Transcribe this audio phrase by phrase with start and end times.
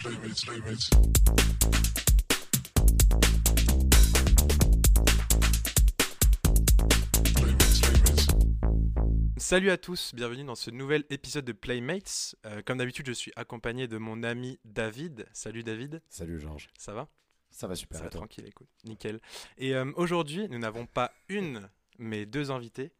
[0.00, 0.14] Salut
[9.70, 12.36] à tous, bienvenue dans ce nouvel épisode de Playmates.
[12.46, 15.26] Euh, comme d'habitude, je suis accompagné de mon ami David.
[15.32, 16.68] Salut David, Salut Georges.
[16.78, 17.08] ça va?
[17.50, 17.98] Ça va super.
[17.98, 19.18] Ça va tranquille, écoute, nickel.
[19.56, 21.68] Et euh, aujourd'hui, nous n'avons pas une,
[21.98, 22.92] mais deux invités.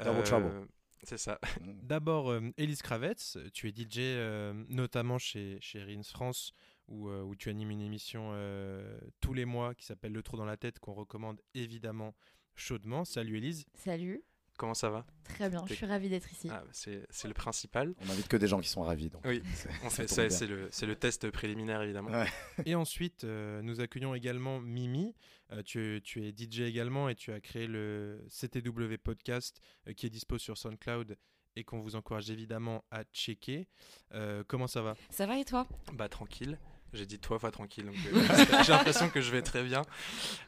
[0.00, 0.68] Euh, trouble.
[1.02, 1.38] C'est ça.
[1.82, 6.52] D'abord, euh, Élise Kravets, tu es DJ euh, notamment chez, chez Rins France,
[6.88, 10.36] où, euh, où tu animes une émission euh, tous les mois qui s'appelle Le Trou
[10.36, 12.14] dans la tête, qu'on recommande évidemment
[12.54, 13.04] chaudement.
[13.04, 13.64] Salut Élise.
[13.74, 14.22] Salut,
[14.56, 15.04] Comment ça va?
[15.24, 16.48] Très bien, je suis ravie d'être ici.
[16.50, 17.94] Ah, C'est le principal.
[18.06, 19.10] On invite que des gens qui sont ravis.
[19.10, 22.10] Donc Oui, c'est- le, test préliminaire, évidemment.
[22.10, 22.26] Ouais.
[22.64, 25.14] Et ensuite, euh, nous accueillons également Mimi.
[25.52, 30.06] Euh, tu, tu es DJ également et tu as créé le CTW Podcast euh, qui
[30.06, 31.16] est dispo sur SoundCloud
[31.54, 33.68] et qu'on vous encourage évidemment à checker.
[34.12, 34.94] Euh, comment ça va?
[35.10, 35.66] Ça va et toi?
[35.92, 36.58] Bah tranquille.
[36.96, 39.82] J'ai dit trois fois tranquille, euh, j'ai l'impression que je vais très bien.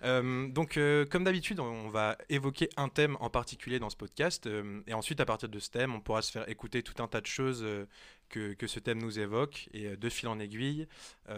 [0.03, 4.49] Euh, donc euh, comme d'habitude, on va évoquer un thème en particulier dans ce podcast,
[4.87, 7.21] et ensuite à partir de ce thème, on pourra se faire écouter tout un tas
[7.21, 7.67] de choses
[8.29, 10.87] que, que ce thème nous évoque, et de fil en aiguille,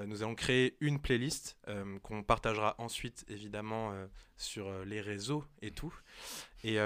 [0.06, 1.58] nous allons créer une playlist
[2.03, 3.92] qu'on partagera ensuite évidemment
[4.36, 5.94] sur les réseaux et tout.
[6.62, 6.77] Et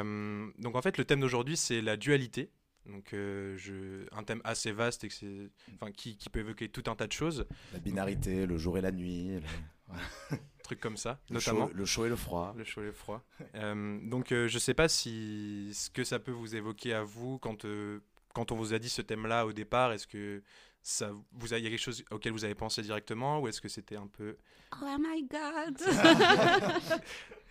[0.59, 2.51] donc en fait, le thème d'aujourd'hui, c'est la dualité.
[2.87, 6.69] Donc euh, je, un thème assez vaste et que c'est, enfin, qui, qui peut évoquer
[6.69, 9.41] tout un tas de choses, La binarité, le jour et la nuit, le,
[10.63, 11.69] trucs comme ça, le notamment.
[11.69, 12.55] chaud, le chaud et le froid.
[12.57, 13.23] Le chaud et le froid.
[13.55, 17.39] Euh, donc euh, je sais pas si ce que ça peut vous évoquer à vous
[17.39, 18.01] quand, euh,
[18.35, 20.43] quand on vous a dit ce thème-là au départ, est-ce que
[20.83, 23.69] ça vous a, y a quelque chose auquel vous avez pensé directement ou est-ce que
[23.69, 24.37] c'était un peu
[24.83, 25.79] Oh my god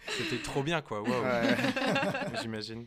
[0.08, 1.56] c'était trop bien quoi waouh Ouais.
[2.42, 2.86] j'imagine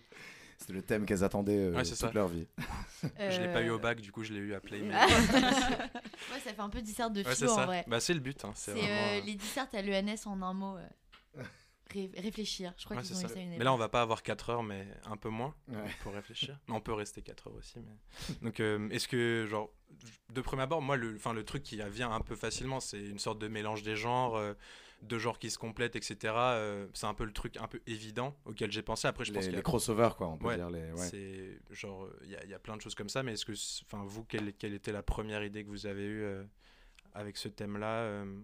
[0.58, 2.10] C'est le thème qu'elles attendaient euh, Ouais, toute ça.
[2.12, 2.46] leur vie.
[3.18, 6.40] je l'ai pas eu au Euh, bac du coup je l'ai eu à Playmate ouais,
[6.44, 7.84] ça fait un peu dissert de philo en ça vrai.
[7.86, 10.76] bah c'est le but hein, c'est vraiment euh, les dissertes à l'ENS en un mot.
[10.78, 11.42] euh,
[11.92, 13.38] ré- réfléchir, je crois ouais, qu'ils ont eu ça.
[13.40, 15.76] une mais là on va pas avoir 4 heures mais un peu moins Ouais.
[16.02, 16.58] pour réfléchir.
[16.68, 17.78] Mais on peut rester 4 heures aussi.
[17.78, 18.34] Mais...
[18.42, 19.70] Donc, euh, est-ce que, genre,
[20.32, 23.18] de prime abord, moi, le, enfin, le truc qui vient un peu facilement, c'est une
[23.18, 24.54] sorte de mélange des genres, euh,
[25.02, 26.16] de genres qui se complètent, etc.
[26.34, 29.06] Euh, c'est un peu le truc un peu évident auquel j'ai pensé.
[29.06, 30.70] Après, je pense Les, y les a- crossovers, quoi, on peut Ouais, dire.
[30.70, 30.96] Les, ouais.
[30.96, 33.22] c'est genre, il y, a- il y a plein de choses comme ça.
[33.22, 33.52] Mais est-ce que,
[33.84, 36.44] enfin, vous, quelle, quelle était la première idée que vous avez eue euh,
[37.14, 38.40] avec ce thème-là euh,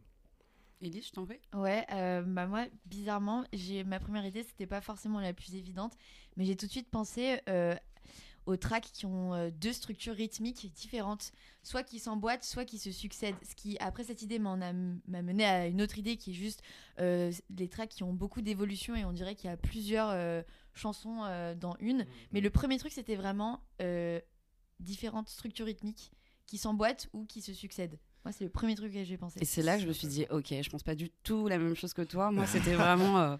[0.80, 1.38] Elise, je t'en prie.
[1.54, 5.96] Ouais, euh, bah moi, bizarrement, j'ai ma première idée, c'était pas forcément la plus évidente,
[6.36, 7.76] mais j'ai tout de suite pensé euh,
[8.47, 11.32] aux tracks qui ont euh, deux structures rythmiques différentes,
[11.62, 13.36] soit qui s'emboîtent, soit qui se succèdent.
[13.48, 16.62] Ce qui, après cette idée, m'a mené à une autre idée qui est juste
[16.98, 20.42] euh, les tracks qui ont beaucoup d'évolution et on dirait qu'il y a plusieurs euh,
[20.75, 22.06] chansons euh, dans une.
[22.32, 24.20] Mais le premier truc, c'était vraiment euh,
[24.80, 26.10] différentes structures rythmiques
[26.47, 27.98] qui s'emboîtent ou qui se succèdent.
[28.24, 29.41] Moi, c'est le premier truc que j'ai pensé.
[29.41, 31.59] Et c'est là que je me suis dit, ok, je pense pas du tout la
[31.59, 32.30] même chose que toi.
[32.30, 33.36] Moi, c'était vraiment euh,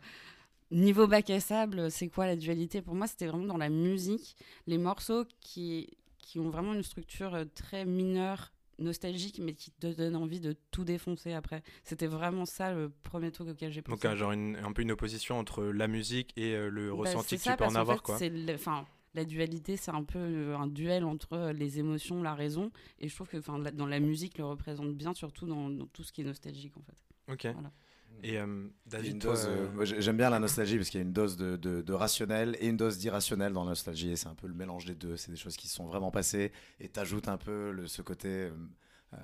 [0.73, 1.91] niveau bac à sable.
[1.91, 2.83] C'est quoi la dualité?
[2.83, 5.89] Pour moi, c'était vraiment dans la musique, les morceaux qui,
[6.19, 10.57] qui ont vraiment une structure euh, très mineure, nostalgique, mais qui te donnent envie de
[10.71, 11.63] tout défoncer après.
[11.85, 13.95] C'était vraiment ça le premier truc auquel j'ai pensé.
[13.97, 16.97] Donc, un, genre, une- un peu une opposition entre la musique et euh, le Bah,
[16.97, 18.19] ressenti que ça, tu peux en avoir, fait, quoi.
[18.19, 18.57] c'est le-
[19.15, 22.73] la dualité, c'est un peu euh, un duel entre les émotions, la raison.
[22.99, 26.03] Et je trouve que la- dans la musique, le représente bien, surtout dans, dans tout
[26.03, 27.33] ce qui est nostalgique, en fait.
[27.33, 27.53] Ok.
[27.53, 27.71] Voilà.
[28.23, 31.13] Et euh, David, toi, euh, euh, j'aime bien la nostalgie parce qu'il y a une
[31.13, 34.11] dose de, de- de rationnel et une dose d'irrationnel dans la nostalgie.
[34.13, 35.17] Et c'est un peu le mélange des deux.
[35.17, 38.29] C'est des choses qui se sont vraiment passées et t'ajoutes un peu le, ce côté
[39.15, 39.17] euh,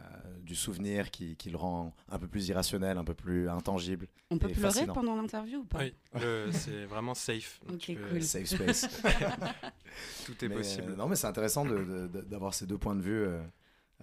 [0.42, 4.08] du souvenir qui, qui le rend un peu plus irrationnel, un peu plus intangible.
[4.30, 4.94] On peut pleurer fascinant.
[4.94, 5.78] pendant l'interview ou pas?
[5.78, 5.94] Oui,
[6.52, 7.60] c'est vraiment safe.
[7.66, 7.78] Peux-
[8.10, 8.22] cool.
[8.22, 8.88] Safe space.
[10.26, 10.92] Tout est Mais, possible.
[10.92, 13.40] euh, non, mais c'est intéressant de- de- de- d'avoir ces deux points de vue euh,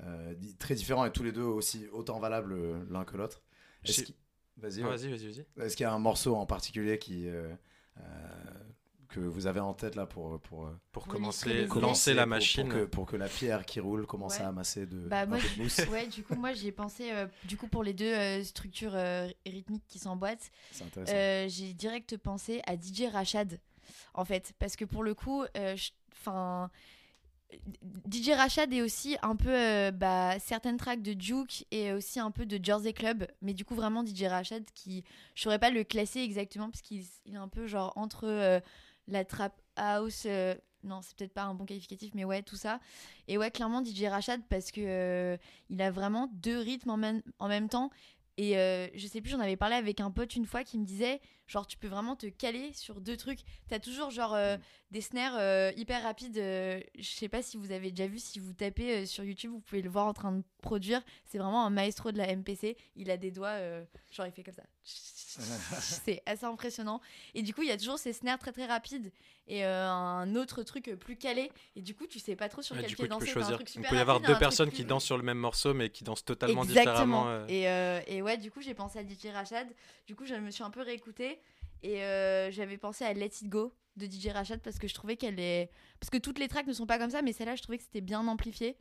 [0.03, 2.55] euh, très différents et tous les deux aussi autant valables
[2.89, 3.41] l'un que l'autre.
[3.83, 4.11] Est-ce
[4.57, 4.81] Vas-y.
[4.81, 4.97] Ah, ouais.
[4.97, 5.65] vas-y, vas-y, vas-y.
[5.65, 7.53] Est-ce qu'il y a un morceau en particulier qui euh,
[7.99, 8.03] euh,
[9.09, 12.67] que vous avez en tête là pour pour, euh, Pour commencer, lancer la pour- machine.
[12.69, 14.43] pour que, pour que la pierre qui roule commence Ouais.
[14.45, 17.27] à amasser de, Bah, moi, de mousse Ouais, du coup, moi, j'y ai pensé, euh,
[17.45, 20.51] du coup, pour les deux euh, structures euh, rythmiques qui s'emboîtent,
[21.09, 23.59] euh, j'ai direct pensé à DJ Rachad,
[24.13, 26.69] en fait, parce que pour le coup, euh, je- enfin.
[28.09, 32.31] DJ Rachad est aussi un peu euh, bah, certaines tracks de Duke et aussi un
[32.31, 35.03] peu de Jersey Club, mais du coup vraiment DJ Rachad qui
[35.35, 38.59] je saurais pas le classer exactement parce qu'il il est un peu genre entre euh,
[39.07, 42.79] la trap house, euh, non c'est peut-être pas un bon qualificatif, mais ouais tout ça.
[43.27, 45.37] Et ouais clairement DJ Rachad parce que
[45.69, 47.89] il a vraiment deux rythmes en même, en même temps
[48.37, 48.53] Et
[48.95, 51.67] je sais plus, j'en avais parlé avec un pote une fois qui me disait, genre,
[51.67, 53.39] tu peux vraiment te caler sur deux trucs.
[53.69, 54.57] T'as toujours, genre, euh,
[54.91, 56.37] des snares euh, hyper rapides.
[56.37, 59.51] euh, je sais pas si vous avez déjà vu, si vous tapez euh, sur YouTube,
[59.51, 61.01] vous pouvez le voir en train de produire.
[61.25, 62.77] C'est vraiment un maestro de la MPC.
[62.95, 64.63] Il a des doigts, euh, genre, il fait comme ça.
[65.81, 67.01] C'est assez impressionnant.
[67.33, 69.11] Et du coup, il y a toujours ces snares très très rapides
[69.47, 71.51] et euh, un autre truc plus calé.
[71.75, 73.31] Et du coup, tu sais pas trop sur Ouais, quel pied danser.
[73.37, 75.73] Un Il peut y avoir rapide, deux personnes plus- qui dansent sur le même morceau,
[75.73, 76.93] mais qui dansent totalement Exactement.
[76.93, 77.27] différemment.
[77.29, 77.45] euh.
[77.47, 79.67] Et, euh, et ouais, du coup, j'ai pensé à DJ Rachad.
[80.07, 81.34] Du coup, je me suis un peu réécoutée.
[81.85, 85.17] Et euh, j'avais pensé à Let It Go de DJ Rachad parce que je trouvais
[85.17, 85.69] qu'elle est.
[85.99, 87.83] Parce que toutes les tracks ne sont pas comme ça, mais celle-là, je trouvais que
[87.83, 88.75] c'était bien amplifié.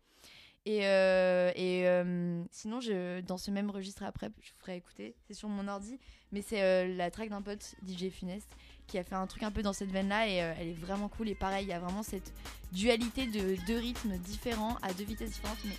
[0.65, 5.15] Et, euh, et euh, sinon, je, dans ce même registre après, je vous ferai écouter.
[5.27, 6.01] C'est sur mon ordi.
[6.33, 8.49] Mais c'est la track d'un pote, DJ Funest,
[8.87, 10.27] qui a fait un truc un peu dans cette veine-là.
[10.27, 11.29] Et elle est vraiment cool.
[11.29, 12.33] Et pareil, il y a vraiment cette
[12.73, 15.77] dualité de deux rythmes différents, à deux vitesses différentes, mais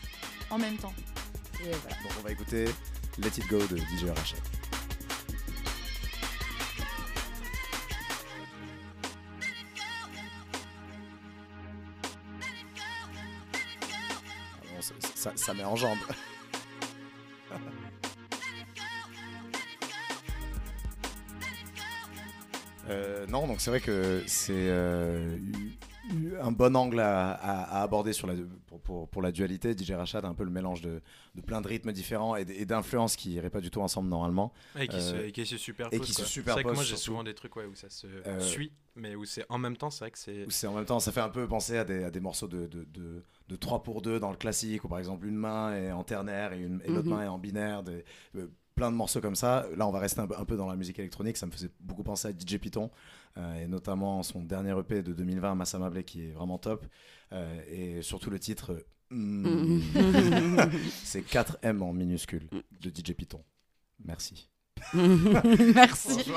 [0.52, 0.94] en même temps.
[1.64, 1.72] Et.
[1.72, 2.66] Donc on va écouter
[3.18, 4.40] Let It Go de DJ Rachel.
[15.26, 15.98] Ça, ça- met en jambe.
[22.88, 25.36] Euh, non, donc c'est vrai que c'est euh,
[26.40, 28.36] un bon angle à, à- à aborder sur la,
[28.68, 29.74] pour, pour- pour la dualité.
[29.76, 31.02] DJ Rachad a un peu le mélange de,
[31.34, 34.54] de plein de rythmes différents et d'influences qui iraient pas du tout ensemble normalement.
[34.80, 35.98] Et qui, se, Euh, et qui se superposent.
[35.98, 37.90] et qui se superposent C'est vrai que moi j'ai souvent des trucs ouais, où ça
[37.90, 38.06] se
[38.40, 40.46] suit, mais où c'est en même temps, c'est vrai que c'est.
[40.46, 42.48] Où c'est en même temps, ça fait un peu penser à des, à des morceaux
[42.48, 45.74] de, de, de, de 3 pour 2 dans le classique, où par exemple une main
[45.76, 47.14] est en ternaire et, une- et l'autre Mhm.
[47.16, 48.04] main est en binaire, des,
[48.36, 49.68] euh, plein de morceaux comme ça.
[49.78, 51.70] Là, on va rester un peu, un peu dans la musique électronique, ça me faisait
[51.80, 52.90] beaucoup penser à DJ Python,
[53.38, 56.86] euh, et notamment son dernier EP de 2020, Massamable, qui est vraiment top,
[57.32, 59.80] euh, et surtout le titre, Mhm.
[59.80, 60.58] mm,
[61.04, 62.48] c'est 4M en minuscule
[62.82, 63.44] de DJ Python.
[64.04, 64.50] Merci.
[64.94, 66.32] Merci.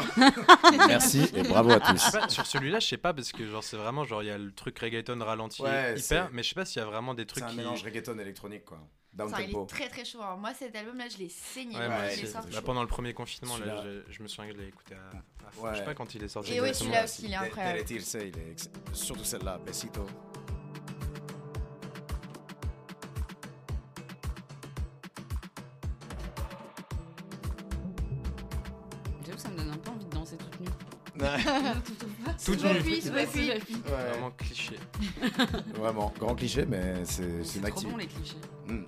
[0.86, 2.10] Merci et bravo à tous.
[2.10, 4.38] pas, sur celui-là, je sais pas parce que genre c'est vraiment genre il y a
[4.38, 7.14] le truc reggaeton ralenti Ouais, hyper, c'est- mais je sais pas s'il y a vraiment
[7.14, 7.56] des C'est trucs un qui.
[7.56, 8.78] mélange reggaeton électronique, quoi.
[9.12, 9.64] Down Enfin, il tempo.
[9.64, 10.20] est très très chaud.
[10.22, 10.36] hein.
[10.38, 11.76] Moi, cet album-là, je l'ai saigné.
[11.76, 12.52] Ouais, Ouais, il sorti.
[12.52, 15.16] Là, pendant le premier confinement, là, je, je me souviens que je l'ai écouté à,
[15.48, 15.62] à fond.
[15.62, 15.70] Ouais.
[15.72, 16.52] Je sais pas quand il est sorti.
[16.54, 17.74] Et oui, celui-là aussi, il est incroyable.
[17.78, 20.06] Derretirse, il est surtout celle-là, Besito.
[29.38, 30.66] Ça me donne un peu envie de danser toute nue.
[32.44, 32.80] Toute Soit nue.
[32.80, 33.46] puis, soit puis.
[33.46, 34.76] Ouais, Vraiment cliché.
[35.74, 37.90] vraiment, grand cliché, mais c'est c'est une trop active.
[37.90, 38.36] bon les clichés.
[38.66, 38.82] Mm.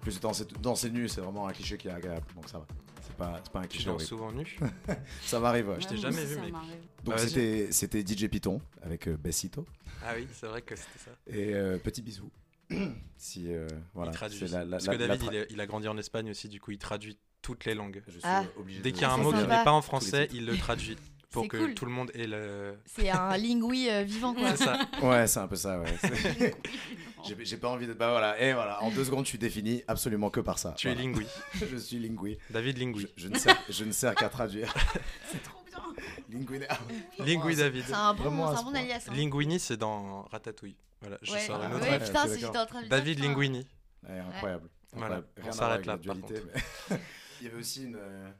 [0.00, 2.66] Plus danser, danser nu, c'est vraiment un cliché qui est agréable, donc ça va.
[3.02, 4.08] C'est pas, c'est pas un Tu cliché danses horrible.
[4.08, 4.58] souvent nu
[5.22, 5.76] Ça m'arrive, ouais.
[5.80, 6.52] Je t'ai Ouais, jamais aussi, vu, ça mec.
[6.52, 6.70] m'arrive.
[7.04, 7.28] Donc Bah, vas-y.
[7.28, 9.66] c'était c'était DJ Python avec euh, Besito
[10.04, 11.10] Ah oui, c'est vrai que c'était ça.
[11.26, 12.30] et euh, petit bisou.
[13.18, 14.38] si euh, voilà, il traduit.
[14.38, 15.98] c'est la- la- Parce la- que la David, tra- il, est- il a grandi en
[15.98, 17.18] Espagne aussi, du coup, il traduit
[17.54, 18.02] toutes les langues.
[18.06, 18.44] Je suis Ah.
[18.56, 20.96] obligé Dès qu'il y a un mot qui n'est pas en français, il le traduit
[21.30, 21.74] pour que cool.
[21.74, 22.74] tout le monde ait le.
[22.86, 24.50] C'est un lingui euh, vivant, quoi.
[24.56, 24.78] C'est ça.
[25.02, 25.94] Ouais, c'est un peu ça, ouais.
[27.42, 27.92] J'ai pas envie de.
[27.92, 30.72] Bah voilà, et voilà, en deux secondes, tu définis absolument que par ça.
[30.76, 31.26] Tu es lingui.
[31.54, 32.38] Je suis lingui.
[32.48, 33.06] David Lingui.
[33.16, 34.72] je ne sers, je ne sers qu'à traduire.
[35.30, 35.80] C'est trop bien.
[36.30, 36.64] Linguini.
[37.18, 37.84] Lingui David.
[37.86, 39.04] C'est un bon, Vraiment à c'est ce un bon alias.
[39.08, 39.12] hein.
[39.14, 40.76] Linguini, c'est dans Ratatouille.
[41.02, 41.90] Voilà, je Ouais, sors une Ah, autre.
[41.90, 43.18] ouais, putain, si j'étais en train de David.
[43.20, 43.66] Linguini.
[44.08, 44.68] Ouais, incroyable.
[44.92, 46.34] Voilà, on s'arrête là, par dualité,
[46.90, 46.96] mais
[47.40, 48.30] Il y avait aussi une euh,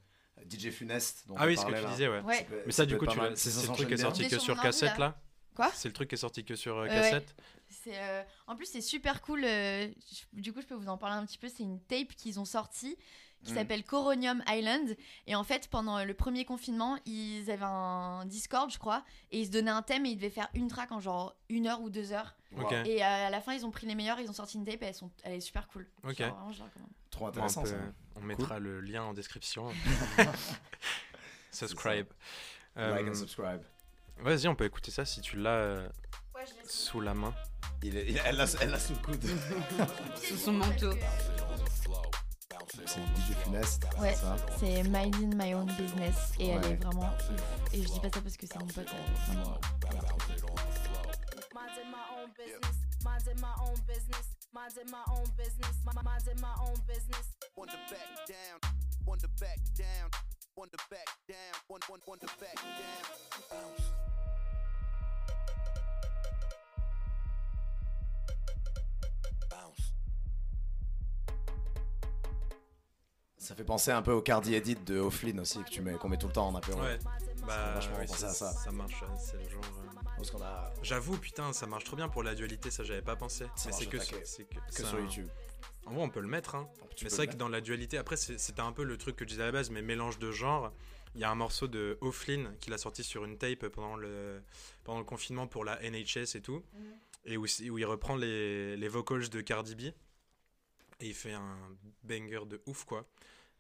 [0.51, 1.25] DJ Funeste.
[1.27, 2.21] dont Ah on oui, ce que tu disais, ouais.
[2.21, 2.45] Ouais.
[2.45, 4.61] peut- Mais ça, du peut coup, c'est Ça le truc qui est sorti que sur
[4.61, 5.21] cassette là.
[5.55, 7.35] Quoi C'est le truc qui est sorti que sur euh, cassette
[7.69, 9.45] C'est euh, en plus c'est super cool.
[9.45, 9.89] euh,
[10.35, 11.49] je- du coup, je peux vous en parler un petit peu.
[11.49, 12.97] C'est une tape qu'ils ont sortie
[13.45, 13.59] qui Mhm.
[13.59, 14.97] s'appelle Coronium Island.
[15.27, 19.41] Et en fait, pendant euh, le premier confinement, ils avaient un Discord, je crois, et
[19.41, 21.81] ils se donnaient un thème et ils devaient faire une track en genre une heure
[21.81, 22.35] ou deux heures.
[22.85, 24.83] Et euh, à la fin, ils ont pris les meilleurs, ils ont sorti une tape
[24.83, 25.87] et elles sont, elle est super cool.
[26.05, 26.19] Ok.
[26.19, 26.63] Genre, vraiment, je.
[27.11, 27.77] Trop on, intéressant peut- ça.
[28.17, 29.69] on mettra le lien en description.
[31.51, 32.07] Subscribe.
[32.77, 33.63] Like Euh, and subscribe.
[34.19, 35.89] Vas-y, on peut écouter ça si tu l'as euh,
[36.65, 37.35] sous la main.
[37.83, 39.25] Il est- il- elle l'a elle l'a sous le coude.
[40.17, 40.91] Sous son manteau.
[42.73, 43.37] C'est DJ.
[43.99, 44.17] Ouais.
[44.59, 47.73] C'est Minding My Own Business et elle est vraiment ouf.
[47.73, 48.87] Et je dis pas ça parce que c'est mon pote.
[49.27, 49.59] vraiment.
[51.53, 56.55] Minding my own business, minding my own business, minding my own business, mi- minding my
[56.61, 57.27] own business.
[57.57, 58.61] on the back down,
[59.07, 60.11] on the back down,
[60.57, 63.05] on the back down, on on on the back down.
[69.51, 69.90] Bounce.
[73.51, 76.09] Ça fait penser un peu au Cardi Edit de O'Flynn aussi, que tu mets, qu'on
[76.09, 76.81] met tout le temps en apéro.
[76.81, 77.01] Ouais.
[77.49, 78.53] Bah, vachement ouais, penser à ça.
[78.53, 79.61] Ça marche, c'est le genre.
[79.65, 83.03] euh, Parce qu'on a J'avoue, putain, ça marche trop bien pour la dualité, ça j'avais
[83.03, 83.47] pas pensé.
[83.57, 84.25] Ça c'est que, sur- taquet.
[84.25, 85.27] c'est que, que c'est sur un- YouTube.
[85.87, 86.55] En vrai, on peut le mettre.
[86.55, 86.69] Hein.
[86.95, 89.25] Tu Mais c'est vrai que dans la dualité, après, c'était un peu le truc que
[89.25, 90.73] je disais à la base, mais mélange de genres.
[91.17, 94.45] Il y a un morceau de O'Flynn qu'il a sorti sur une tape pendant le,
[94.85, 96.63] pendant le confinement pour la NHS et tout.
[97.25, 99.81] Et où, où il reprend les, les vocals de Cardi B.
[101.01, 101.57] Et il fait un
[102.05, 103.05] banger de ouf, quoi.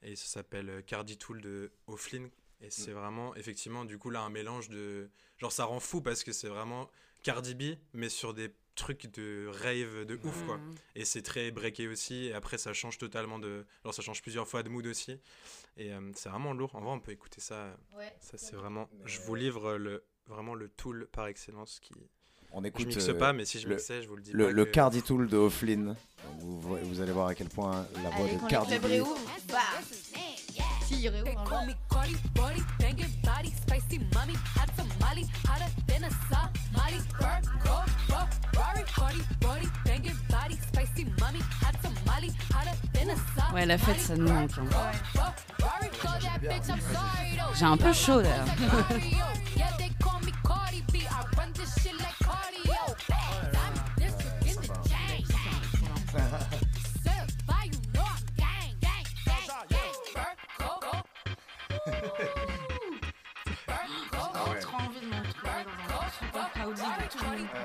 [0.03, 2.31] Et ça s'appelle euh, Cardi Tool de O'Flynn.
[2.63, 5.09] Et c'est vraiment, effectivement, du coup, là, un mélange de.
[5.39, 6.91] Genre, ça rend fou parce que c'est vraiment
[7.23, 10.59] Cardi B, mais sur des trucs de rave de ouf, quoi.
[10.59, 10.75] Mm.
[10.97, 12.27] Et c'est très breaké aussi.
[12.27, 13.65] Et après, ça change totalement de.
[13.85, 15.19] Genre, ça change plusieurs fois de mood aussi.
[15.79, 16.75] Et euh, c'est vraiment lourd.
[16.75, 17.77] En vrai, on peut écouter ça.
[17.97, 18.15] Ouais.
[18.21, 18.91] Ça, c'est vraiment.
[18.93, 21.95] Mais- Je vous livre le, vraiment le tool par excellence qui.
[22.53, 24.33] On Je écoute mixe euh, pas, mais si je le- mixais, je vous le dis.
[24.33, 25.95] le, pas le que- Cardi Tool de O'Flynn.
[26.41, 28.81] Vous, vous allez voir à quel point la voix Allez, de Cardi B.
[28.81, 29.17] club réouvre,
[29.49, 29.59] bah
[30.87, 31.67] Si, il réouvre They un call jour.
[31.67, 36.99] me Cardi, body, banging body, spicy mommy, hot tamale, hotter than a Somali.
[37.19, 37.77] Virgo,
[38.53, 43.53] Ferrari, Cardi, body, banging body, spicy mommy, hot tamale, hotter than a Somali.
[43.55, 44.51] Ouais, la fête, ça nous manque.
[44.59, 44.67] hein.
[47.59, 48.47] J'ai un peu chaud d'ailleurs.
[67.11, 67.60] Party.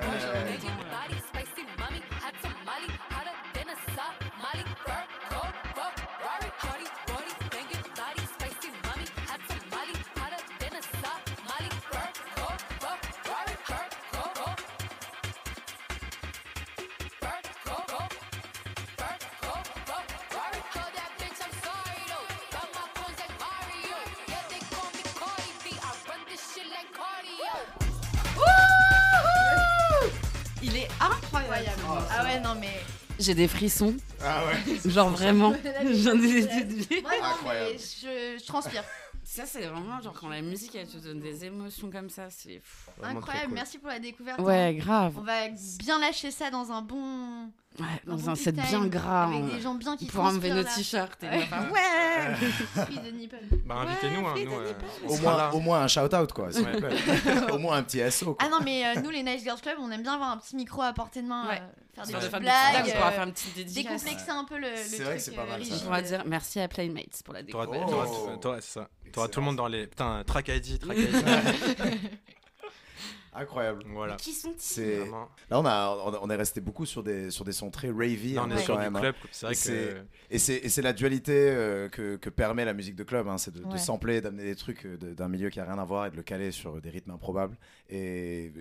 [31.58, 31.80] Incroyable.
[31.82, 32.06] Incroyable.
[32.10, 32.80] Ah ouais, non, mais.
[33.18, 33.94] J'ai des frissons.
[34.22, 34.90] Ah ouais.
[34.90, 35.54] Genre vraiment.
[35.92, 37.70] J'en ai Ouais, non, Incroyable.
[37.72, 38.84] mais je, je transpire.
[39.24, 42.62] Ça, c'est vraiment genre quand la musique elle te donne des émotions comme ça, c'est.
[43.02, 43.54] Incroyable, cool.
[43.54, 44.38] merci pour la découverte.
[44.40, 44.72] Ouais, hein.
[44.74, 45.14] grave.
[45.18, 45.48] On va
[45.78, 47.15] bien lâcher ça dans un bon.
[48.36, 49.24] Set peak bien gras.
[49.26, 51.22] Avec on- des gens bien qui Pour enlever nos t-shirts.
[51.22, 51.46] Ouais.
[53.66, 54.72] Bah, invitez-nous, hein, euh,
[55.08, 55.54] Au moins, là.
[55.54, 56.48] au moins un shout-out, quoi,
[57.52, 58.36] au moins un petit SO.
[58.40, 60.56] Ah non, mais euh, nous, les Nice Girls Club, on aime bien avoir un petit
[60.56, 61.56] micro à portée de main, euh,
[61.94, 64.04] faire des petites blagues, faire une petite dédicace.
[64.04, 65.06] décomplexer un peu le, C'est truc.
[65.06, 65.60] vrai que c'est pas mal.
[65.70, 68.36] On pourra dire merci à Playmates pour la t'auras- Oh.
[68.40, 69.86] t'auras- tout le monde dans les.
[69.86, 71.14] Putain, track ID, track ID.
[73.36, 73.84] Incroyable.
[73.92, 74.16] voilà.
[74.16, 74.98] Qui sont-ils
[75.50, 78.44] là on a on est resté beaucoup sur des sur des sons très ravey Là,
[78.46, 79.00] on est sur quand du même, hein.
[79.00, 79.14] club.
[79.30, 79.96] C'est vrai C'est- que.
[80.30, 83.38] Et c'est et c'est la dualité euh, que, que permet la musique de club, hein,
[83.38, 86.06] c'est de, sampler, d'amener des trucs euh, de- d'un milieu qui a rien à voir
[86.06, 87.56] et de le caler sur des rythmes improbables.
[87.90, 88.52] Et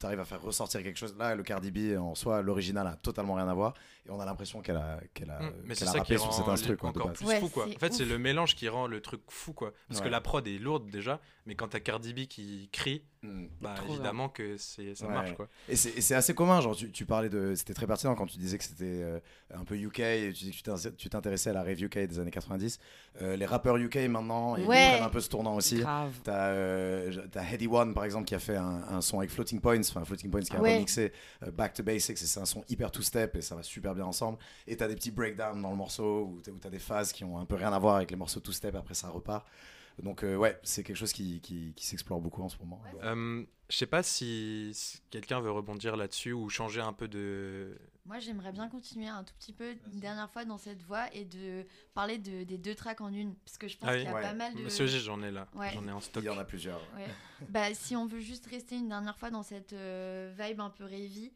[0.00, 1.14] tu arrives à faire ressortir quelque chose.
[1.18, 3.74] Là, le Cardi B en soi, l'original a totalement rien à voir.
[4.06, 6.32] Et on a l'impression qu'elle a, qu'elle a, Mm, mais a ça qui rappé sur
[6.32, 6.76] cet rend instru.
[6.76, 7.66] Quoi, encore plus Ouais, fou quoi.
[7.66, 9.72] En fait, c'est le mélange qui rend le truc fou quoi.
[9.88, 13.46] Parce que la prod est lourde déjà, mais quand t'as Cardi B qui crie, Mm.
[13.60, 15.12] bah évidemment que c'est ça Ouais.
[15.12, 15.48] marche quoi.
[15.68, 18.56] Et c'est assez commun, genre tu, tu parlais de, c'était très pertinent quand tu disais
[18.58, 19.18] que c'était euh,
[19.52, 21.98] un peu UK, et tu dis que tu t'in- tu t'intéressais à la rave UK
[22.06, 22.78] des années 90.
[23.22, 24.90] Euh, les rappeurs UK maintenant, ils Ouais.
[24.90, 25.82] prennent un peu ce tournant aussi.
[26.22, 29.60] T'as euh, t'as Heady One par exemple qui a fait un, un son avec Floating
[29.60, 30.74] Points, enfin Floating Points qui a Ouais.
[30.74, 33.94] remixé euh, Back to Basics et c'est un son hyper two-step et ça va super
[33.96, 34.38] bien ensemble.
[34.68, 37.44] Et t'as des petits breakdowns dans le morceau où t'as des phases qui ont un
[37.46, 39.44] peu rien à voir avec les morceaux two-step, après ça repart.
[40.02, 42.82] Donc euh, ouais, c'est quelque chose qui, qui, qui s'explore beaucoup en ce moment.
[43.02, 47.78] Euh, je sais pas si, si quelqu'un veut rebondir là-dessus ou changer un peu de.
[48.04, 51.24] Moi, j'aimerais bien continuer un tout petit peu une dernière fois dans cette voie et
[51.24, 53.34] de parler de, des deux tracks en une.
[53.36, 54.00] Parce que je pense Ah oui.
[54.02, 54.22] qu'il y a Ouais.
[54.22, 54.62] pas mal de.
[54.62, 55.48] Monsieur G, j'en ai là.
[55.54, 55.70] Ouais.
[55.72, 56.22] J'en ai en stock.
[56.22, 56.80] Il y en a plusieurs.
[56.94, 57.06] Ouais.
[57.48, 60.84] bah, si on veut juste rester une dernière fois dans cette euh, vibe un peu
[60.84, 61.32] rêvie,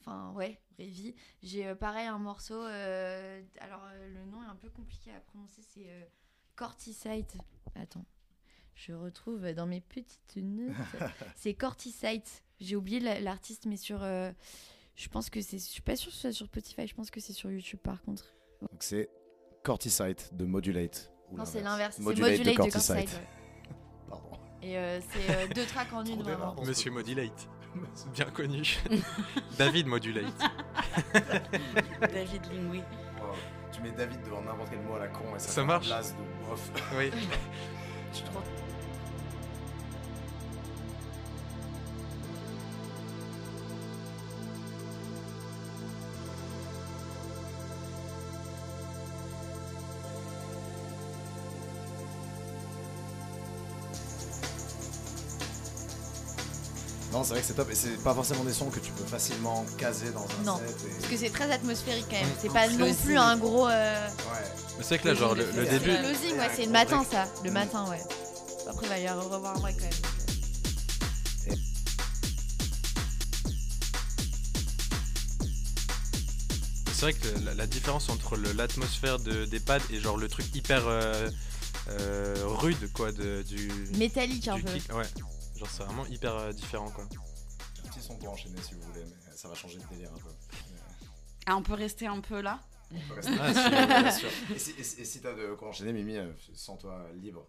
[0.00, 2.62] enfin, ouais, rêvie, j'ai euh, pareil un morceau.
[2.64, 6.04] euh, alors, euh, le nom est un peu compliqué à prononcer, c'est euh,
[6.56, 7.36] Cortisite.
[7.74, 8.04] Attends,
[8.74, 10.74] je retrouve dans mes petites notes.
[11.36, 12.42] c'est Cortisite.
[12.60, 14.02] J'ai oublié la- l'artiste, mais sur.
[14.02, 14.30] euh,
[14.94, 15.58] je pense que c'est.
[15.58, 17.80] Je suis pas sûre que ce soit sur Spotify, je pense que c'est sur YouTube
[17.82, 18.34] par contre.
[18.60, 19.08] Donc c'est
[19.62, 21.10] Cortisite de Modulate.
[21.30, 21.96] ou non, c'est l'inverse.
[21.96, 23.20] C'est Modulate, Modulate de de Cortisite.
[24.08, 24.30] Pardon.
[24.60, 26.54] Et euh, c'est euh, deux tracks en une, vraiment.
[26.64, 26.90] Monsieur.
[26.92, 27.48] Modulate.
[28.14, 28.78] Bien connu.
[29.58, 30.26] David Modulate.
[32.00, 32.82] David Lingui.
[33.20, 33.34] Wow.
[33.72, 35.88] Tu mets David devant n'importe quel mot à la con et ça, marche.
[35.88, 36.70] de bof.
[36.96, 37.10] Oui.
[57.12, 57.70] Non, c'est vrai que c'est top.
[57.70, 60.56] Et c'est pas forcément des sons que tu peux facilement caser dans un Non.
[60.58, 60.70] set.
[60.86, 62.26] et- Parce que c'est très atmosphérique quand même.
[62.26, 62.38] Mm.
[62.40, 63.68] C'est pas non plus un gros.
[63.68, 64.12] euh, Ouais.
[64.78, 65.60] Mais c'est vrai que là, genre, le, début.
[65.68, 67.26] C'est le closing, ouais, c'est le matin ça.
[67.44, 68.00] Le matin, ouais.
[68.68, 69.92] Après, il va y avoir revoir en vrai quand même.
[76.86, 80.46] C'est vrai que la, la différence entre l'atmosphère de, des pads et genre le truc
[80.54, 81.28] hyper euh,
[81.90, 83.70] euh, rude, quoi, de, du.
[83.98, 84.72] Métallique un peu.
[84.94, 85.04] ouais.
[85.62, 87.04] Genre, c'est vraiment hyper euh, différent, quoi.
[87.84, 90.28] Petit son pour enchaîner si vous voulez, mais ça va changer de délire un peu.
[91.46, 92.60] Ah, on peut rester un peu là?
[92.92, 93.68] On peut rester- Ah, si,
[94.02, 94.28] bien sûr.
[94.54, 97.48] Et si, et si- et si t'as de quoi enchaîner, Mimi, euh, sens-toi libre?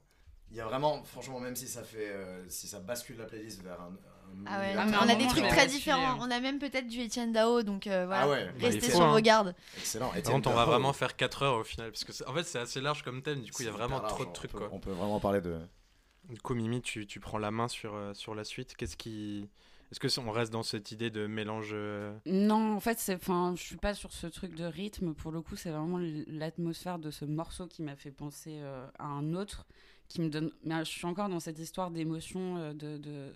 [0.50, 3.62] Il y a vraiment, franchement, même si ça fait, euh, si ça bascule la playlist
[3.62, 3.86] vers un.
[3.86, 6.13] un Ah ouais, mais on a des trucs très différents.
[6.13, 6.17] hein.
[6.22, 8.24] On a même peut-être du Etienne Dao, donc euh, voilà.
[8.24, 9.12] Ah ouais, Bah, Restez faut, sur hein.
[9.12, 9.55] vos gardes.
[9.77, 10.10] excellent.
[10.10, 12.43] Par contre, on va vraiment faire 4 heures au final, parce que c'est- en fait,
[12.46, 14.51] c'est assez large comme thème, du coup, il y a vraiment trop de on trucs,
[14.51, 14.70] peut- quoi.
[14.72, 15.60] On peut vraiment parler de.
[16.30, 18.75] Du coup, Mimi, tu, tu prends la main sur, euh, sur la suite.
[18.75, 19.50] Qu'est-ce qui.
[19.92, 21.70] Est-ce que on reste dans cette idée de mélange.
[21.74, 25.13] euh, Non, en fait, c'est, enfin, je suis pas sur ce truc de rythme.
[25.13, 29.06] Pour le coup, c'est vraiment l'atmosphère de ce morceau qui m'a fait penser euh, à
[29.06, 29.68] un autre,
[30.08, 30.51] qui me donne.
[30.63, 33.34] Mais je suis encore dans cette histoire d'émotion, de, de-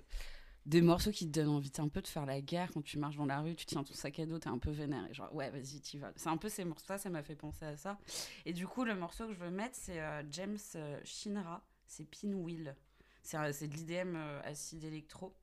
[0.66, 3.16] des morceaux qui te donnent envie un peu de faire la guerre quand tu marches
[3.18, 5.34] dans la rue, tu tiens ton sac à dos, t'es un peu vénère et genre
[5.34, 6.12] ouais, vas-y, vas.
[6.18, 7.98] C'est un peu ces morceaux, ça, ça m'a fait penser à ça.
[8.46, 10.02] Et du coup, le morceau que je veux mettre, c'est
[10.32, 10.58] James
[11.06, 12.76] Shinra, c'est Pinwheel.
[13.24, 15.34] C'est, de l'IDM euh, acide électro.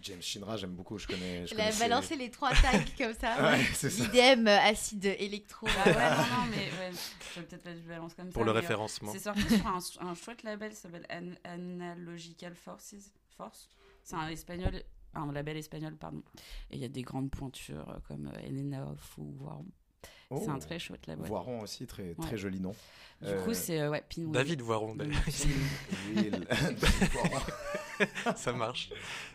[0.00, 1.46] James Shinra, j'aime beaucoup, je connais.
[1.46, 3.50] je Il a balancé les trois tags comme ça.
[3.52, 4.04] Ouais, c'est ça.
[4.04, 5.66] IDM, euh, acide électro.
[5.68, 6.90] Ah ouais, non, non, mais ouais,
[7.34, 8.32] je vais peut-être pas du balance comme ça.
[8.32, 9.78] pour le euh, référencement C'est sorti sur un,
[10.08, 13.12] un chouette label qui s'appelle An- Analogical Forces.
[13.36, 13.68] Force.
[14.02, 14.82] C'est un espagnol,
[15.14, 16.22] un label espagnol, pardon.
[16.70, 19.18] Et il y a des grandes pointures comme Elena Off
[20.02, 20.50] C'est Oh.
[20.50, 21.26] un très chouette label.
[21.26, 22.36] Voiron aussi, très, très Ouais.
[22.38, 22.70] joli nom.
[23.20, 24.30] Du Euh, coup, c'est euh, ouais, Pinwheel.
[24.32, 25.16] David Voiron, d'ailleurs.
[26.14, 26.46] Will.
[26.48, 26.78] David
[27.12, 27.40] Voiron.
[28.36, 28.90] ça marche.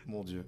[0.06, 0.46] Mon dieu.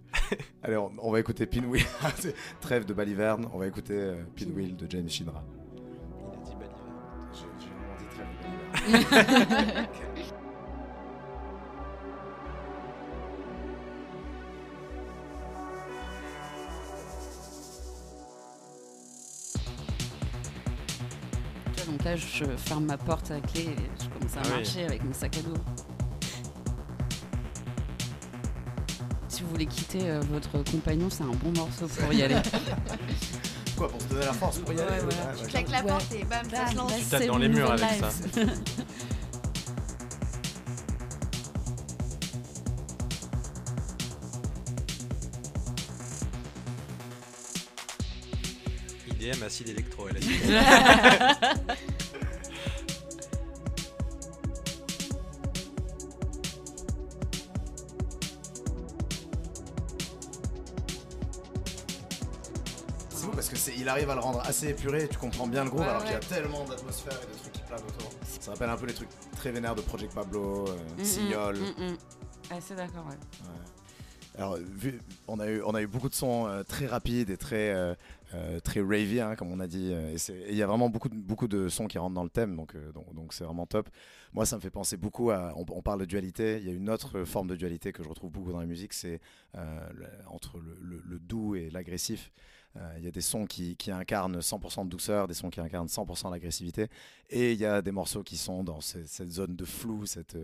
[0.63, 1.85] Allez, on, on va écouter Pinwheel.
[2.61, 3.49] Trêve de Baliverne.
[3.53, 5.45] On va écouter euh, Pinwheel de James Shinra.
[5.77, 5.83] Il
[6.33, 6.75] a dit Baliver.
[7.35, 8.29] J'ai j'ai vraiment dit Trêve
[9.05, 9.89] de Baliverne.
[21.99, 24.51] Donc là, je ferme ma porte à clé et je commence à Ah oui.
[24.63, 25.55] marcher avec mon sac à dos.
[29.29, 32.37] Si vous voulez quitter euh, votre compagnon, c'est un bon morceau pour y aller.
[33.77, 35.17] Quoi, pour se donner la force pour y Ouais, aller voilà.
[35.33, 35.49] ouais, Tu ouais.
[35.51, 35.89] claques la Ouais.
[35.89, 36.93] porte et bam, ça se lance.
[36.97, 38.11] Tu tapes dans les murs avec ça.
[49.11, 50.39] IDM acide électro, elle a dit.
[63.99, 66.07] arrive à le rendre assez épuré, et tu comprends bien le groupe Ouais, alors ouais.
[66.07, 68.11] qu'il y a tellement d'atmosphère et de trucs qui planent autour.
[68.41, 71.57] Ça rappelle un peu les trucs très vénères de Project Pablo, euh, Mm, mm, Signol.
[71.57, 71.97] mm, mm.
[72.61, 73.13] C'est d'accord, ouais.
[73.47, 73.59] Ouais.
[74.39, 77.37] Alors, vu, on, a eu, on a eu beaucoup de sons euh, très rapides et
[77.37, 77.95] très, euh,
[78.35, 79.91] euh, très ravey, hein, comme on a dit.
[79.93, 82.31] euh, et il y a vraiment beaucoup de, beaucoup de sons qui rentrent dans le
[82.31, 83.89] thème, donc euh, donc donc c'est vraiment top.
[84.33, 85.53] Moi, ça me fait penser beaucoup à.
[85.57, 86.59] On, on parle de dualité.
[86.61, 88.93] Il y a une autre forme de dualité que je retrouve beaucoup dans la musique,
[88.93, 89.21] c'est
[89.57, 89.81] euh,
[90.29, 92.31] entre le, le- le doux et l'agressif.
[92.79, 95.89] Euh, Il y a des sons qui, incarnent 100% de douceur, des sons qui incarnent
[95.89, 96.89] 100% l'agressivité,
[97.31, 100.37] et il y a des morceaux qui sont dans ce- cette zone de flou, cette,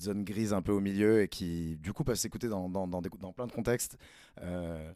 [0.00, 2.68] zone grise un peu au milieu, et qui du coup peuvent s'écouter dans,
[3.32, 3.96] plein de contextes.
[4.42, 4.92] Euh,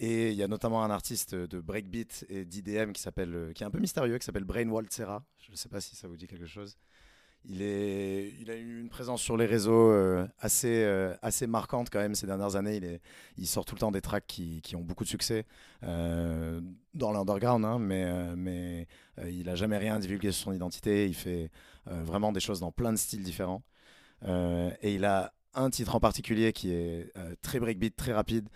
[0.00, 3.70] et il y a notamment un artiste de breakbeat et d'IDM qui qui est un
[3.70, 5.24] peu mystérieux, qui s'appelle Brain Waltzera.
[5.38, 6.76] Je ne sais pas si ça vous dit quelque chose.
[7.46, 7.62] Il,
[8.50, 12.26] a eu une présence sur les réseaux euh, assez, euh, assez marquante quand même ces
[12.26, 13.00] dernières années.
[13.36, 15.44] Il, sort tout le temps des tracks qui, ont beaucoup de succès
[15.82, 16.60] euh,
[16.94, 18.86] dans l'underground, hein, mais,
[19.26, 21.06] il n'a jamais rien divulgué sur son identité.
[21.06, 21.50] Il fait
[21.86, 23.62] vraiment des choses dans plein de styles différents.
[24.26, 28.48] Et il a un titre en particulier qui est très breakbeat, très rapide,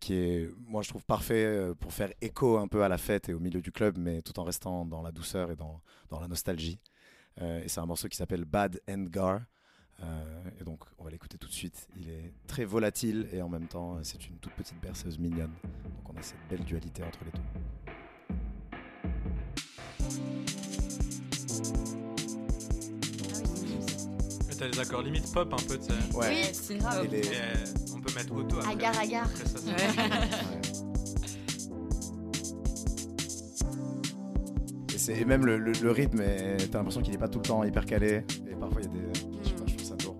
[0.00, 3.34] qui est, moi je trouve parfait pour faire écho un peu à la fête et
[3.34, 5.80] au milieu du club, mais tout en restant dans la douceur et dans
[6.20, 6.80] la nostalgie.
[7.40, 9.40] Euh, et c'est un morceau qui s'appelle Bad and Gar.
[10.02, 11.88] Euh, et donc on va l'écouter tout de suite.
[11.96, 15.52] Il est très volatile et en même temps c'est une toute petite berceuse mignonne.
[15.62, 18.54] Donc on a cette belle dualité entre les deux.
[24.48, 26.16] Mais T'as les accords limite pop un peu, tu sais.
[26.16, 26.28] Ouais.
[26.30, 27.06] Oui, c'est grave.
[27.10, 27.22] Les-
[27.94, 28.72] on peut mettre auto après.
[28.72, 29.24] Agar, agar.
[29.26, 30.60] Après ça, c'est- Ouais.
[35.04, 36.22] Et, c'est- et même le, le- le rythme,
[36.70, 38.24] t'as l'impression qu'il est pas tout le temps hyper calé.
[38.50, 39.20] Et parfois il y a des.
[39.42, 40.16] Je sais pas, je trouve ça lourd.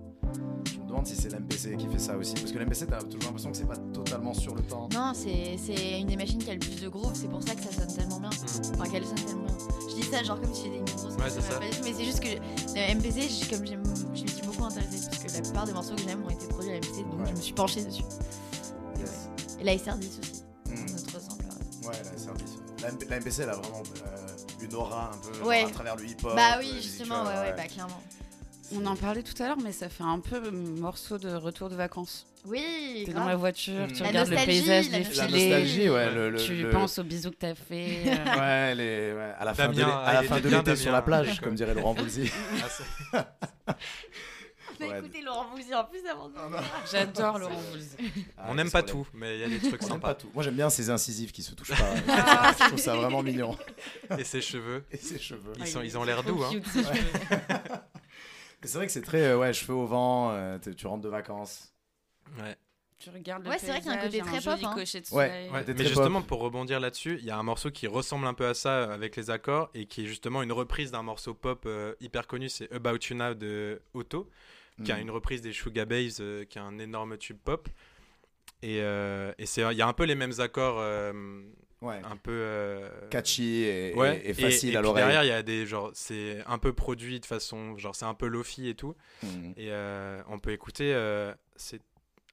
[0.87, 2.33] demande si c'est l'MPC qui fait ça aussi.
[2.35, 4.87] Parce que l'MPC, t'as toujours l'impression que c'est pas totalement sur le temps.
[4.93, 7.55] Non, c'est c'est une des machines qui a le plus de groove, c'est pour ça
[7.55, 8.29] que ça sonne tellement bien.
[8.29, 9.57] Enfin, qu'elle sonne tellement bien.
[9.89, 11.13] Je dis ça genre comme si j'étais une grosse.
[11.15, 11.59] Ouais, c'est ça.
[11.59, 14.63] pas du tout, Mais c'est juste que le MPC, je- comme je me suis beaucoup
[14.65, 17.19] intéressée parce que la plupart des morceaux que j'aime ont été produits à MPC, donc
[17.19, 17.25] Ouais.
[17.27, 18.03] je me suis penchée dessus.
[18.03, 19.29] Et, Yes.
[19.59, 20.91] Et la SR10 aussi, Mm.
[20.91, 21.45] notre sample.
[21.45, 21.87] ouais.
[21.89, 22.57] Ouais, la service.
[22.81, 24.24] La, MP- la MPC, elle a vraiment euh,
[24.65, 25.63] une aura un peu genre, Ouais.
[25.63, 26.35] à travers le hip-hop.
[26.35, 28.01] Bah oui, justement, ouais, ouais, bah clairement.
[28.73, 31.75] On en parlait tout à l'heure, mais ça fait un peu morceau de retour de
[31.75, 32.25] vacances.
[32.47, 33.23] Oui, T'es grave.
[33.23, 36.11] dans la voiture, tu La regardes le paysage la La défiler, nostalgie, ouais.
[36.13, 37.97] Le, le- tu le- penses aux bisous que t'as fait.
[38.05, 41.73] euh, Ouais, les, ouais, à la fin de, Damien, l'été sur la plage, comme dirait
[41.75, 42.31] Laurent Voulzy.
[44.79, 44.99] Ah, On a Ouais.
[44.99, 46.35] écouté Laurent Voulzy en plus avant de
[46.91, 47.95] J'adore Laurent Voulzy.
[48.37, 50.09] Ah, on n'aime pas tout, mais il y a des trucs sympas.
[50.09, 50.29] pas tout.
[50.33, 51.95] Moi, j'aime bien ces incisives qui se touchent pas.
[52.53, 53.57] je trouve ça vraiment mignon.
[54.17, 55.53] Et ses cheveux, Et ses cheveux.
[55.59, 56.43] ils, sont, ils ont l'air doux.
[56.43, 56.51] Hein.
[58.63, 61.71] C'est vrai que c'est très, euh, ouais, cheveux au vent, euh, tu rentres de vacances.
[62.39, 62.55] Ouais.
[62.97, 65.01] Tu regardes le Ouais, c'est vrai qu'il y a un côté très joli pop, hein.
[65.11, 65.49] Ouais.
[65.53, 68.47] Ouais, mais justement, pour rebondir là-dessus, il y a un morceau qui ressemble un peu
[68.47, 71.63] à ça euh, avec les accords et qui est justement une reprise d'un morceau pop
[71.67, 74.29] euh, hyper connu, c'est About You Now de Otto,
[74.83, 75.01] qui a Mm.
[75.01, 77.69] une reprise des Sugar Babes, euh, qui a un énorme tube pop.
[78.61, 81.41] Et, euh, et c'est, il y a un peu les mêmes accords, euh,
[81.81, 82.01] Ouais.
[82.03, 85.03] un peu euh, Catchy et, ouais, et- et facile à l'oreille.
[85.03, 88.13] Derrière, il y a des genre, c'est un peu produit de façon, genre c'est un
[88.15, 88.95] peu lofi et tout.
[89.23, 89.51] Mm.
[89.57, 89.71] Et
[90.27, 90.93] on peut écouter,
[91.55, 91.81] c'est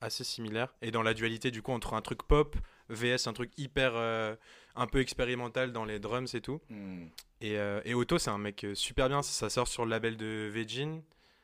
[0.01, 0.75] assez similaire.
[0.83, 2.57] Et dans la dualité, du coup, entre un truc pop,
[2.89, 3.95] VS, un truc hyper,
[4.75, 6.61] un peu expérimental dans les drums et tout.
[6.71, 7.05] Mm.
[7.43, 9.23] Et, Otto, c'est un mec super bien.
[9.23, 11.03] Ça sort sur le label de Vegin.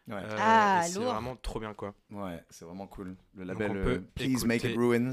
[0.08, 0.14] Ouais.
[0.14, 1.94] Euh, Ah, c'est vraiment trop bien, quoi.
[2.10, 3.14] Ouais, c'est vraiment cool.
[3.36, 5.12] Le Donc label on peut euh, Please Make It écouter- Ruins.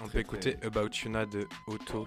[0.00, 2.06] On Très, peut écouter About Yuna de Otto.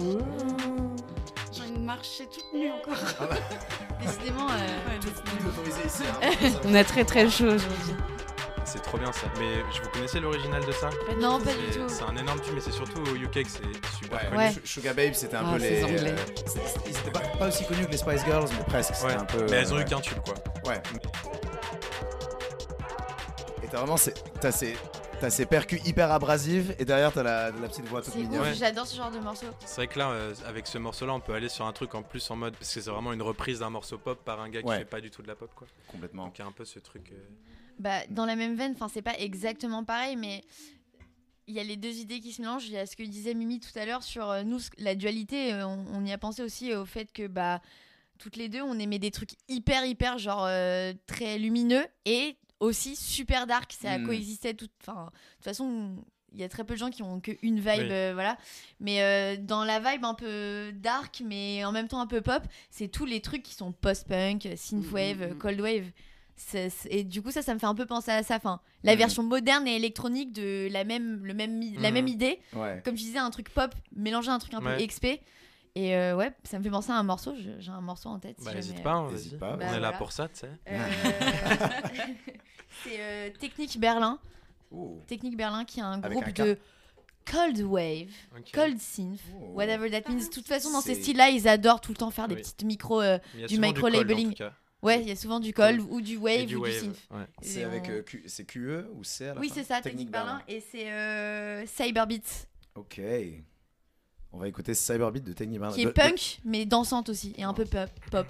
[0.00, 0.18] Chaud.
[1.52, 2.94] J'ai envie de marcher toute nue encore.
[4.00, 6.02] Décidément, euh, autorisé ici.
[6.22, 6.30] hein.
[6.64, 7.94] On a très très chaud aujourd'hui.
[8.64, 9.26] C'est trop bien ça.
[9.38, 10.90] Mais je vous connaissez l'original de ça?
[11.18, 11.88] Non, pas C'est- du tout.
[11.88, 13.62] C'est un énorme tube, mais c'est surtout au UK que c'est
[13.98, 14.36] super Ouais, connu.
[14.36, 14.50] Ouais.
[14.50, 15.84] Sh- Sugar Babe, c'était un Ah, peu les.
[15.84, 16.14] Anglais.
[16.14, 18.94] euh, Ils étaient pas, pas aussi connus que les Spice Girls, mais presque.
[18.94, 19.46] C'était Ouais, un peu.
[19.50, 20.34] mais elles ont euh, eu qu'un tube, quoi.
[20.70, 20.82] Ouais.
[23.62, 24.76] Et t'as vraiment ces, t'as ces,
[25.20, 28.40] t'as ces percus hyper abrasives et derrière t'as la, la petite voix toute C'est mignonne.
[28.42, 28.54] Ouais.
[28.54, 29.46] j'adore ce genre de morceau.
[29.64, 32.02] C'est vrai que là, euh, avec ce morceau-là, on peut aller sur un truc en
[32.02, 32.54] plus en mode.
[32.56, 34.78] Parce que c'est vraiment une reprise d'un morceau pop par un gars qui Ouais.
[34.78, 35.66] fait pas du tout de la pop, quoi.
[35.88, 36.26] Complètement.
[36.26, 37.10] Donc il y a un peu ce truc.
[37.12, 37.16] euh,
[37.78, 40.42] Bah, dans la même veine, enfin, c'est pas exactement pareil, mais
[41.46, 42.66] il y a les deux idées qui se mélangent.
[42.66, 44.94] Il y a ce que disait Mimi tout à l'heure sur euh, nous, ce- la
[44.94, 45.52] dualité.
[45.52, 47.60] euh, on, on y a pensé aussi au fait que, bah,
[48.18, 52.96] toutes les deux, on aimait des trucs hyper, hyper, genre, euh, très lumineux et aussi
[52.96, 53.72] super dark.
[53.72, 54.06] Ça Mm.
[54.06, 54.68] coexistait tout.
[54.82, 55.96] Enfin, de toute façon.
[56.34, 57.88] Il y a très peu de gens qui ont qu'une vibe, Oui.
[57.90, 58.36] euh, voilà.
[58.80, 62.42] Mais euh, dans la vibe un peu dark, mais en même temps un peu pop,
[62.68, 65.38] c'est tous les trucs qui sont post-punk, synthwave, Mm, mm, mm.
[65.38, 65.86] cold wave.
[66.90, 68.38] Et du coup, ça, ça me fait un peu penser à ça.
[68.38, 68.98] Fin, la Mhm.
[68.98, 72.38] version moderne et électronique de la même, le même, la même idée.
[72.52, 72.82] Ouais.
[72.84, 74.86] Comme tu disais, un truc pop, mélanger un truc un peu Ouais.
[74.86, 75.22] XP.
[75.76, 77.34] Et euh, ouais, ça me fait penser à un morceau.
[77.36, 78.36] Je- J'ai un morceau en tête.
[78.38, 79.38] si Bah, jamais, n'hésite euh, pas, hein, vas-y.
[79.38, 80.50] pas, On est là pour ça, tu sais.
[80.68, 80.78] euh,
[82.84, 84.18] c'est euh, Technique Berlin.
[85.06, 86.58] Technique Berlin qui est un Avec groupe un de
[87.30, 88.10] cold wave,
[88.52, 89.20] cold synth,
[89.54, 90.18] whatever that means.
[90.20, 92.62] De toute façon, dans ces C'est- styles-là, ils adorent tout le temps faire des petites
[92.64, 93.00] micros.
[93.02, 94.52] euh, du tout cas.
[94.80, 96.72] Ouais, il y a souvent du cold ou du wave Et du ou wave.
[96.72, 97.08] du synth.
[97.10, 97.24] ouais.
[97.42, 100.40] C'est avec euh, Q- c'est QE ou C à la Oui, c'est ça, Technique Berlin.
[100.46, 103.00] Et c'est euh, Cyberbeat, Ok.
[104.32, 105.74] On va écouter Cyberbeat de Technique Berlin.
[105.74, 108.26] qui est punk, mais dansante aussi, et un peu pop, pop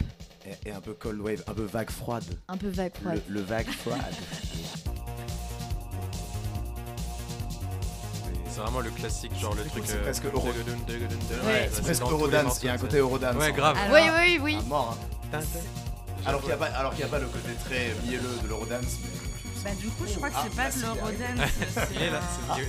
[0.46, 2.24] et, et un peu cold wave, un peu vague froide.
[2.46, 2.92] un peu vague.
[3.02, 3.22] Le, ouais.
[3.28, 3.98] le vague froide.
[8.50, 9.84] C'est vraiment le classique, genre le truc.
[9.86, 10.94] c'est euh, presque euro- dun, dun.
[10.94, 12.58] Ouais, Ouais, c'est presque Eurodance.
[12.62, 13.36] Il y a un côté Eurodance.
[13.36, 13.52] Ouais, hein.
[13.52, 13.76] grave.
[13.78, 14.58] Alors- Oui, oui, oui.
[14.66, 14.98] Mort.
[15.32, 15.38] hein.
[16.26, 18.48] Alors qu'il n'y a, pas- alors qu'il y a pas le côté très mielleux de
[18.48, 18.98] l'Eurodance.
[19.02, 19.62] Mais...
[19.64, 21.50] Bah du coup, je crois que Ah, c'est pas de c'est l'eurodance.
[21.74, 22.20] c'est Il est là,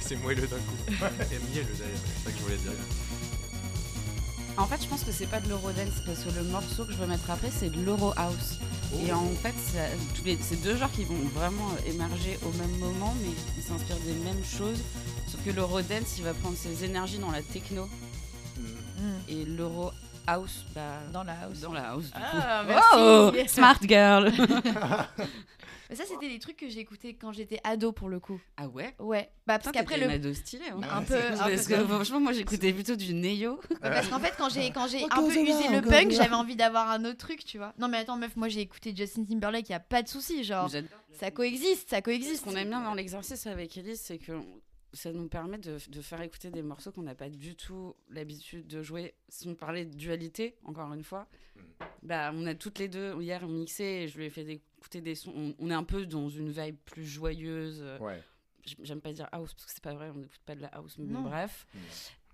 [0.01, 0.75] c'est moelleux d'un coup.
[0.89, 2.71] Et mielleux d'ailleurs, c'est ça que je voulais dire.
[4.60, 6.98] En fait, je pense que c'est pas de l'eurodance parce que le morceau que je
[6.98, 8.60] veux mettre après, c'est de l'euro house.
[9.06, 9.54] Et en fait,
[10.41, 14.43] c'est deux genres qui vont vraiment émerger au même moment, mais ils s'inspirent des mêmes
[14.43, 14.82] choses.
[15.32, 17.88] Sauf que l'eurodance, il va prendre ses énergies dans la techno
[18.58, 18.62] Mm.
[19.02, 19.19] Mm.
[19.30, 19.91] et l'euro
[20.28, 20.82] house, bah,
[21.13, 21.60] Dans la house.
[21.62, 22.06] dans la house.
[22.08, 22.67] Du Ah, coup.
[22.67, 22.89] merci.
[22.98, 24.32] Oh, smart girl.
[25.89, 28.39] Mais ça, c'était des trucs que j'écoutais quand j'étais ado pour le coup.
[28.58, 30.06] Ah ouais Ouais, bah parce qu'après le.
[30.06, 30.69] une ado stylée.
[30.69, 30.82] Hein.
[30.89, 31.15] Un peu.
[31.15, 33.60] un Parce peu que comme- franchement, moi j'écoutais plutôt du Neo.
[33.82, 36.12] Bah, parce qu'en fait, quand j'ai quand j'ai Ok, un peu usé le encore punk,
[36.12, 37.73] j'avais envie d'avoir un autre truc, tu vois.
[37.80, 40.69] Non, mais attends, meuf, moi j'ai écouté Justin Timberlake, y a pas de souci, genre.
[41.13, 42.43] Ça coexiste, ça Ce coexiste.
[42.43, 44.34] qu'on aime bien dans l'exercice avec Elise, c'est que
[44.93, 48.67] ça nous permet de, de faire écouter des morceaux qu'on n'a pas du tout l'habitude
[48.67, 49.13] de jouer.
[49.28, 51.28] Si on parlait de dualité, encore une fois,
[52.04, 54.43] bah, on a toutes les deux, hier, mixé, et je lui ai fait
[54.79, 55.33] écouter des sons.
[55.35, 57.79] On, on est un peu dans une vibe plus joyeuse.
[57.83, 58.23] euh, Ouais.
[58.83, 60.95] J'aime pas dire house, parce que c'est pas vrai, on n'écoute pas de la house,
[60.99, 61.21] mais Non.
[61.21, 61.65] bref.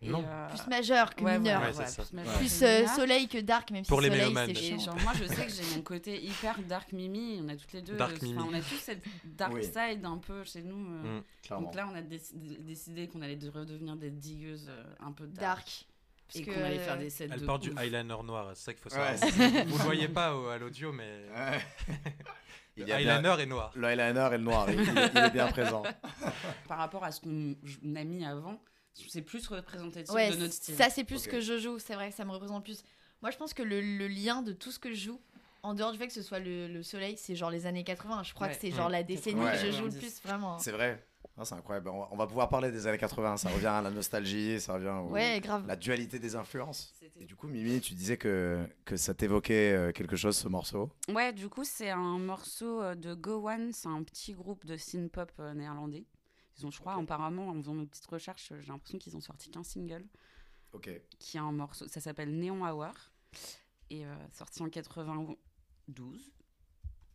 [0.01, 0.23] Et, Non.
[0.27, 1.61] euh, Plus majeur que ouais, mineur.
[1.61, 2.33] Ouais, ouais, plus majeur.
[2.37, 5.45] Plus euh, soleil que dark, même Pour si les soleil c'est genre, moi, je sais
[5.45, 7.39] que j'ai mon côté hyper dark Mimi.
[7.41, 7.95] On a toutes les deux.
[7.95, 8.39] Dark enfin, Mimi.
[8.39, 9.63] On a tous cette dark Oui.
[9.63, 10.75] side un peu chez nous.
[10.77, 11.23] Mm.
[11.51, 15.39] Donc là, on a décidé, décidé qu'on allait de- redevenir des digueuses un peu dark.
[15.39, 15.85] Dark.
[16.33, 18.73] Et Parce qu'on allait faire des sets Elle de porte du eyeliner noir, c'est ça
[18.73, 19.65] qu'il faut Ouais, savoir.
[19.67, 21.03] Vous le voyez pas au- à l'audio, mais
[21.35, 21.61] Ouais.
[22.77, 23.71] le Il y a eyeliner est noir.
[23.75, 25.83] Le eyeliner et le noir, il, il est, il est bien présent.
[26.67, 28.59] Par rapport à ce qu'on on a mis avant,
[29.07, 30.75] c'est plus représentatif Ouais, de notre style.
[30.75, 31.21] ça c'est plus Ok.
[31.23, 32.83] ce que je joue, c'est vrai que ça me représente plus.
[33.21, 35.21] Moi je pense que le, le lien de tout ce que je joue,
[35.63, 38.23] en dehors du fait que ce soit le, le soleil, c'est genre les années 80.
[38.23, 38.53] Je crois Ouais.
[38.53, 39.51] que c'est genre la décennie Ouais.
[39.53, 39.99] que je joue le 90.
[39.99, 40.59] plus, vraiment.
[40.59, 41.03] C'est vrai.
[41.37, 41.89] Ah, c'est incroyable.
[41.89, 43.35] On va, pouvoir parler des années 80.
[43.37, 45.65] Ça revient à la nostalgie, ça revient au- Ouais, grave.
[45.67, 46.93] la dualité des influences.
[47.19, 50.89] Et du coup, Mimi, tu disais que, que ça t'évoquait euh, quelque chose, ce morceau.
[51.09, 53.73] Ouais, du coup, c'est un morceau euh, de Go One.
[53.73, 56.05] C'est un petit groupe de synth-pop euh, néerlandais.
[56.57, 59.49] Ils ont, je crois, apparemment, en faisant mes petites recherches, j'ai l'impression qu'ils ont sorti
[59.51, 60.05] qu'un single.
[60.71, 60.89] Ok.
[61.19, 62.93] qui a un morceau, ça s'appelle Neon Hour,
[63.89, 66.33] et euh, sorti en 92.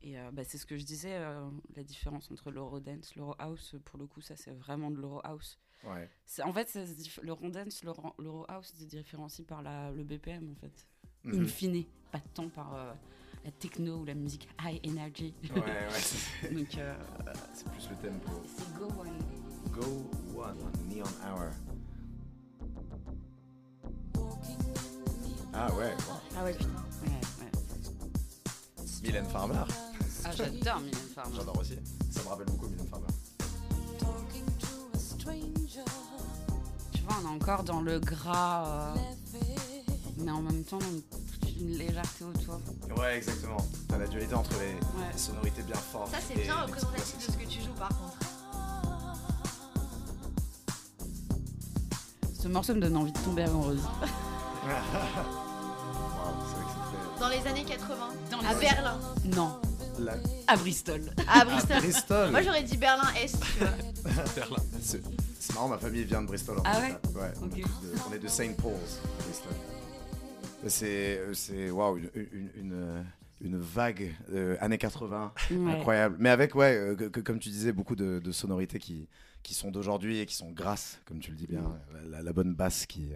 [0.03, 3.99] Et euh, bah, c'est ce que je disais, euh, la différence entre l'Eurodance, l'Eurohouse, pour
[3.99, 5.59] le coup, ça c'est vraiment de l'Eurohouse.
[5.85, 6.09] Ouais.
[6.27, 6.79] C'est- En fait,
[7.23, 10.87] l'Eurodance, l'Euro- l'Eurohouse se différencie par la, le BPM, en fait.
[11.25, 11.43] Mhm.
[11.43, 12.93] In fine, pas tant par euh,
[13.45, 15.35] la techno ou la musique high energy.
[15.55, 16.69] Ouais, ouais, c'est Donc,
[17.53, 18.43] c'est plus le tempo.
[18.57, 19.73] c'est Go One.
[19.73, 20.11] Go
[20.41, 20.57] One,
[20.89, 21.51] Neon Hour.
[25.53, 25.95] Ah ouais,
[26.37, 26.71] Ah ouais, putain.
[27.03, 27.11] Ouais,
[27.41, 27.51] ouais.
[29.03, 29.65] Mylène Farmer.
[30.25, 31.37] Ah, j'adore Mylène Farmer.
[31.37, 31.77] J'adore aussi.
[32.11, 33.07] Ça me rappelle beaucoup Mylène Farmer.
[36.93, 38.95] Tu vois, on est encore dans le gras, euh,
[40.19, 42.61] mais en même temps, dans une légèreté autour.
[42.99, 43.57] Ouais, exactement.
[43.89, 45.17] T'as la dualité entre les, Ouais.
[45.17, 46.11] sonorités bien fortes.
[46.11, 48.17] Ça c'est bien représentatif de ce que tu joues par contre.
[52.41, 53.81] Ce morceau me donne envie de tomber amoureuse.
[54.65, 54.75] Waouh,
[56.49, 57.21] c'est vrai que c'est très.
[57.21, 58.99] Dans les années 80, Dans à Berlin,
[59.37, 59.61] Non,
[60.01, 60.15] La...
[60.47, 61.03] à Bristol.
[61.29, 61.77] à Bristol.
[61.79, 62.31] Bristol.
[62.31, 64.25] Moi j'aurais dit Berlin-Est, tu vois.
[64.35, 64.57] Berlin.
[64.81, 66.59] C'est marrant, ma famille vient de Bristol.
[66.59, 66.93] En Ah fait.
[67.15, 67.67] Ouais, on, est de,
[68.09, 68.57] on est de St.
[68.57, 69.53] Paul's, à Bristol.
[70.67, 73.05] C'est, c'est waouh, une, une, une,
[73.41, 75.73] une vague euh, années 80 Ouais.
[75.73, 76.17] incroyable.
[76.19, 79.09] Mais avec, ouais, euh, que- que- comme tu disais, beaucoup de, de sonorités qui,
[79.43, 81.61] qui sont d'aujourd'hui et qui sont grasses, comme tu le dis bien.
[81.63, 82.11] Mm.
[82.11, 83.07] La, la bonne basse qui,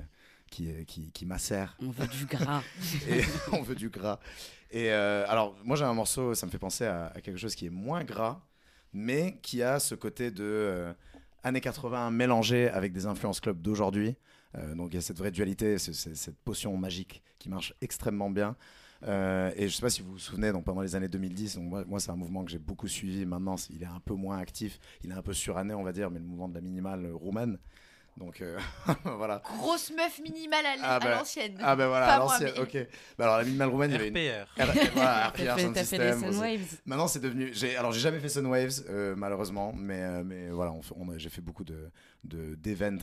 [0.55, 1.77] qui, qui, qui macère.
[1.81, 2.63] On veut du gras.
[3.09, 4.19] et on veut du gras.
[4.71, 7.55] Et euh, alors, moi j'ai un morceau, ça me fait penser à, à quelque chose
[7.55, 8.41] qui est moins gras,
[8.93, 10.93] mais qui a ce côté de euh,
[11.43, 14.17] années 80 mélangé avec des influences club d'aujourd'hui.
[14.57, 17.75] Euh, donc il y a cette vraie dualité, ce- ce- cette potion magique qui marche
[17.81, 18.57] extrêmement bien.
[19.07, 21.65] Euh, et je sais pas si vous vous souvenez, donc pendant les années 2010, donc
[21.69, 23.27] moi, moi, c'est un mouvement que j'ai beaucoup suivi.
[23.27, 26.11] Maintenant, il est un peu moins actif, il est un peu suranné, on va dire,
[26.11, 27.59] mais le mouvement de la minimale euh, roumaine.
[28.17, 28.59] Donc euh,
[29.19, 29.43] voilà.
[29.59, 31.59] Grosse meuf minimale à Ah à bah, l'ancienne.
[31.61, 32.89] Ah ben voilà, à l'ancienne, mais- ok.
[33.19, 34.93] Bah alors la minimale roumaine, il y avait une RPR.
[34.95, 36.21] Voilà, RPR Sound System.
[36.33, 36.77] Sunwaves.
[36.87, 37.53] Maintenant, c'est devenu.
[37.77, 41.41] Alors, j'ai jamais fait Sunwaves, euh, malheureusement, mais, euh, mais voilà, on, on j'ai fait
[41.41, 41.91] beaucoup de,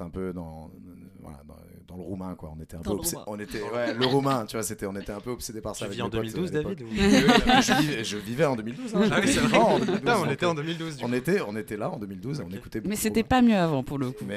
[0.02, 2.54] un peu dans, euh, voilà, dans, dans le roumain, quoi.
[2.58, 3.24] On était un Dans peu le roumain.
[3.28, 5.80] on était, ouais, le roumain, tu vois, c'était, on était un peu obsédé par ça.
[5.80, 6.78] Tu avec vis en mes potes, 2012, euh, à l'époque.
[6.78, 8.96] David ou- je, vivais, je vivais en 2012.
[8.96, 9.58] hein, Ah oui, c'est j'étais vrai.
[9.58, 11.90] grand en 2012, Putain, on était en euh, 2012 du on était, on était là
[11.90, 12.90] en 2012 et on écoutait beaucoup.
[12.90, 13.28] Mais c'était roumain.
[13.28, 14.24] pas mieux avant pour le coup.
[14.26, 14.36] Mais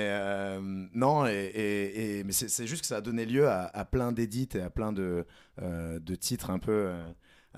[0.64, 4.70] non, et, mais c'est juste que ça a donné lieu à, plein d'édits et à
[4.70, 5.27] plein de,
[5.62, 7.03] euh, de titres un peu, euh,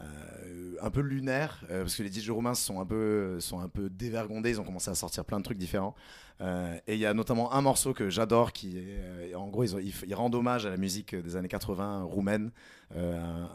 [0.01, 3.69] euh, un peu lunaires, euh, parce que les DJ roumains sont un peu, sont un
[3.69, 5.95] peu dévergondés, ils ont commencé à sortir plein de trucs différents.
[6.43, 9.65] Euh, et il y a notamment un morceau que j'adore qui est, euh, en gros,
[9.65, 12.51] ils, ils, rendent hommage à la musique des années 80 roumaine,
[12.95, 13.47] euh,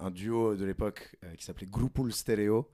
[0.00, 2.68] un, duo de l'époque euh, qui s'appelait Grupul Stereo.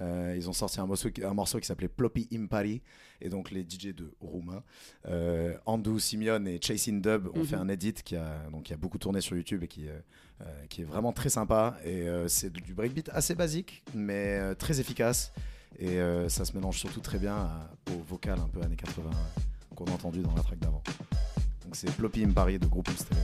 [0.00, 2.82] Euh, ils ont sorti un morceau, qui- un morceau qui s'appelait Ploppy Impari,
[3.20, 4.62] et donc les DJ de roumain.
[5.08, 7.44] Euh, Andu, Simeon et Chasing Dub ont Mhm.
[7.46, 9.98] fait un edit qui a, donc, qui a beaucoup tourné sur YouTube et qui, euh,
[10.42, 11.76] euh, qui est vraiment très sympa.
[11.84, 15.32] Et euh, c'est du breakbeat assez basique, mais très efficace.
[15.78, 19.74] Et ça se mélange surtout très bien à- au vocal un peu années 80 euh,
[19.74, 20.82] qu'on a entendu dans la track d'avant.
[21.64, 23.22] Donc c'est Ploppy Impari de Groupe Stereo.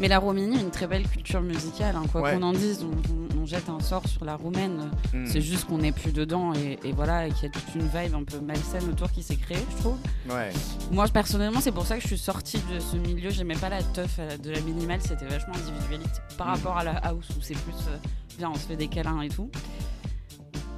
[0.00, 1.96] Mais la Roumanie a une très belle culture musicale.
[1.96, 2.04] hein.
[2.12, 2.34] Quoi Ouais.
[2.34, 4.90] qu'on en dise, on, on- on jette un sort sur la roumaine.
[5.14, 5.24] Hmm.
[5.26, 7.82] C'est juste qu'on n'est plus dedans et, et voilà, et qu'il y a toute une
[7.82, 9.96] vibe un peu malsaine autour qui s'est créée, je trouve.
[10.28, 10.50] Ouais.
[10.92, 13.30] Moi, personnellement, c'est pour ça que je suis sortie de ce milieu.
[13.30, 16.50] J'aimais pas la teuf euh, de la minimale, c'était vachement individualiste par Mm.
[16.50, 19.50] rapport à la house où c'est plus euh, on se fait des câlins et tout.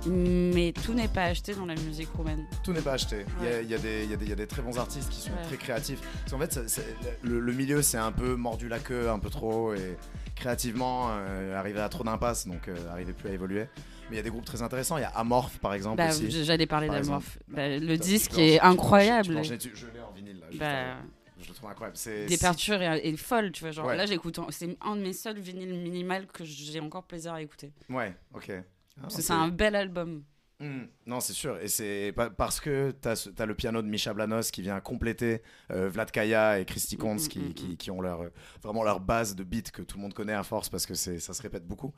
[0.06, 2.46] Mais tout n'est pas acheté dans la musique roumaine.
[2.64, 3.24] Tout n'est pas acheté.
[3.40, 3.64] Il y a- Ouais.
[3.64, 5.42] y, des- y y a très bons artistes qui sont Ouais.
[5.46, 6.00] très créatifs.
[6.00, 6.82] Parce qu'en fait, ça-
[7.22, 9.74] le, le milieu, c'est un peu mordu la queue, un peu trop.
[9.74, 9.96] Et
[10.36, 13.66] créativement, euh, arrivé à trop d'impasses, donc euh, arrivé plus à évoluer.
[14.08, 14.96] Mais il y a des groupes très intéressants.
[14.96, 15.98] Il y a Amorph, par exemple.
[15.98, 17.38] Bah, J'allais parler Par d'Amorph.
[17.48, 19.34] Bah, le disque est tu incroyable.
[19.58, 19.70] tu.
[19.74, 20.46] Je l'ai en vinyle là.
[20.48, 20.96] juste Bah.
[21.42, 21.96] Je le trouve incroyable.
[21.96, 23.70] C'est pertures est, est folle, tu vois.
[23.70, 23.96] Genre Ouais.
[23.96, 24.38] là, j'écoute.
[24.38, 27.72] en- C'est un de mes seuls vinyles minimal que j'ai encore plaisir à écouter.
[27.88, 28.50] Ouais, ok.
[28.96, 30.24] Ah, Parce que c'est- un bel album.
[30.62, 31.56] Hmm, Non, c'est sûr.
[31.58, 35.88] Et c'est parce que tu as, le piano de Misha Blanos qui vient compléter euh,
[35.88, 38.28] Vlad Kaya et Christy Konz Mm, mm, qui, mm, qui- qui ont leur, euh,
[38.62, 41.18] vraiment leur base de beat que tout le monde connaît à force parce que c'est-
[41.18, 41.94] ça se répète beaucoup.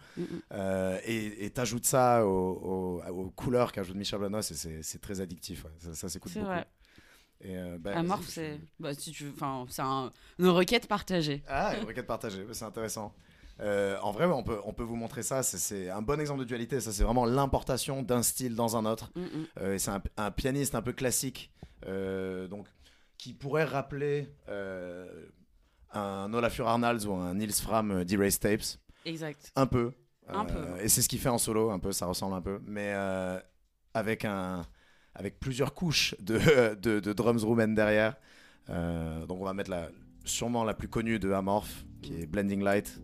[0.53, 5.65] Euh, et tu ajoutes ça aux, couleurs qu'ajoute Misha Blanos et c'est- très addictif.
[5.65, 5.71] ouais.
[5.81, 6.53] Ça, ça s'écoute C'est beaucoup.
[6.53, 6.67] vrai.
[7.41, 7.95] Et, euh, bah,
[8.29, 8.61] c'est.
[8.79, 9.29] Bah, si tu.
[9.35, 11.43] Enfin, un- une requête partagée.
[11.49, 13.13] Ah, une requête partagée, c'est intéressant.
[13.61, 15.43] Euh, en vrai, on peut, on peut vous montrer ça.
[15.43, 16.81] c'est- un bon exemple de dualité.
[16.81, 19.11] Ça, c'est vraiment l'importation d'un style dans un autre.
[19.15, 19.47] Mm, mm.
[19.61, 21.53] Euh, c'est un, un pianiste un peu classique,
[21.87, 22.67] euh, donc
[23.19, 24.29] qui pourrait rappeler
[25.93, 28.63] un Olafur Arnalds ou un Nils Fram d'Erase Tapes,
[29.05, 29.53] Exact.
[29.57, 29.93] un peu.
[30.29, 30.65] Un peu.
[30.81, 32.93] Et c'est ce qu'il fait en solo, un peu, ça ressemble un peu, mais
[33.95, 34.65] avec un,
[35.15, 36.39] avec plusieurs couches de,
[36.81, 38.17] de, de drums roumaines derrière.
[38.69, 39.89] Donc on va mettre la,
[40.25, 43.01] sûrement la plus connue de Amorph, qui est Blending Light.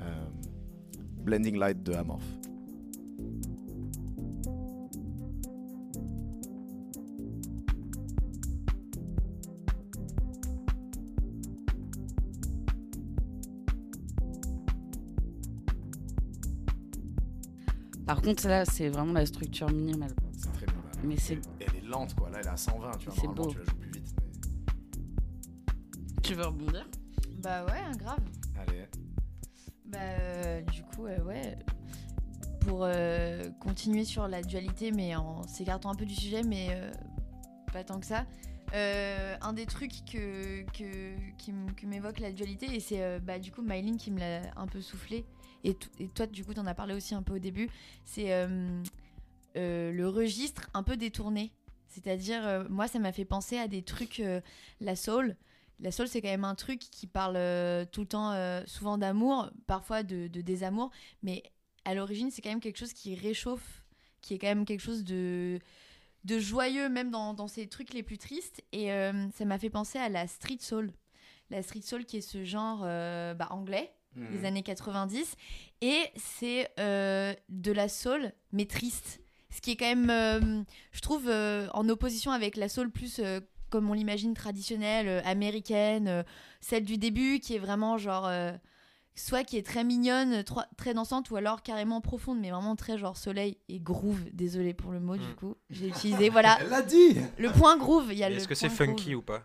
[0.00, 0.26] Euh,
[1.24, 2.22] Blending Light de Amorph.
[18.06, 20.12] Par contre, là, c'est vraiment la structure minimale.
[20.36, 20.66] C'est très.
[21.04, 21.34] Mais c'est.
[21.34, 23.46] Et elle est lente quoi, là elle est à 120, tu vois, C'est beau.
[23.50, 24.14] tu la joues plus vite.
[26.22, 26.86] Tu veux rebondir?
[27.42, 28.18] Bah ouais, hein, grave.
[28.24, 28.86] mais- Allez.
[29.94, 31.56] Bah, euh, du coup, euh, ouais.
[32.60, 36.68] Pour euh, continuer sur la dualité, mais en s'écartant un peu du sujet, mais
[37.72, 38.24] pas tant que ça.
[38.72, 41.14] un des trucs que, que,
[41.76, 44.80] qui m'évoque la dualité, et c'est bah, du coup Mylene qui me l'a un peu
[44.80, 45.26] soufflé,
[45.62, 47.68] et, et toi, du coup, t'en as parlé aussi un peu au début,
[48.06, 48.30] c'est
[49.54, 51.52] le registre un peu détourné.
[51.88, 54.22] C'est-à-dire, moi, ça m'a fait penser à des trucs,
[54.80, 55.36] la soul.
[55.80, 58.96] La soul, c'est quand même un truc qui parle euh, tout le temps, euh, souvent
[58.98, 60.90] d'amour, parfois de, de désamour,
[61.22, 61.42] mais
[61.84, 63.84] à l'origine, c'est quand même quelque chose qui réchauffe,
[64.22, 65.58] qui est quand même quelque chose de,
[66.24, 68.62] de joyeux, même dans, dans ces trucs les plus tristes.
[68.72, 70.92] Et euh, ça m'a fait penser à la street soul.
[71.50, 74.30] La street soul qui est ce genre bah, anglais, Mhm.
[74.30, 75.34] des années 90.
[75.80, 79.20] Et c'est de la soul, mais triste.
[79.50, 83.20] Ce qui est quand même, je trouve, en opposition avec la soul plus
[83.74, 86.22] comme on l'imagine traditionnelle, euh, américaine, euh,
[86.60, 88.26] celle du début qui est vraiment genre.
[88.26, 88.52] euh,
[89.16, 90.44] soit qui est très mignonne,
[90.76, 94.20] très dansante, ou alors carrément profonde, mais vraiment très genre soleil et groove.
[94.32, 95.34] Désolée pour le mot, du Mm.
[95.34, 95.54] coup.
[95.70, 96.58] J'ai utilisé, voilà.
[96.60, 99.18] Elle l'a dit Le point groove, il y a le Est-ce que c'est funky groove.
[99.18, 99.44] ou pas?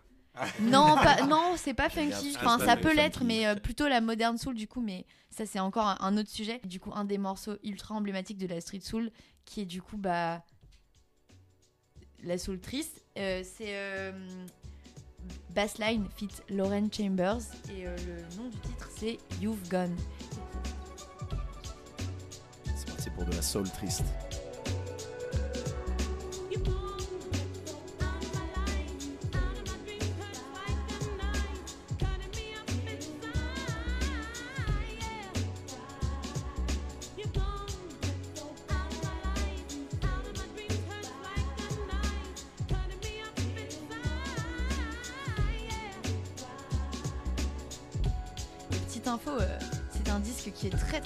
[0.60, 2.34] Non, pas, non, c'est pas funky.
[2.36, 4.80] Enfin, ça peut l'être, mais euh, plutôt la moderne soul du coup.
[4.80, 6.60] Mais ça, c'est encore un, un autre sujet.
[6.64, 9.10] Du coup, un des morceaux ultra emblématiques de la street soul,
[9.44, 10.42] qui est du coup bah
[12.24, 14.12] la soul triste, euh, c'est euh,
[15.50, 17.40] Bassline fit Lauren Chambers
[17.76, 19.96] et euh, le nom du titre c'est You've Gone.
[22.98, 24.04] C'est pour de la soul triste.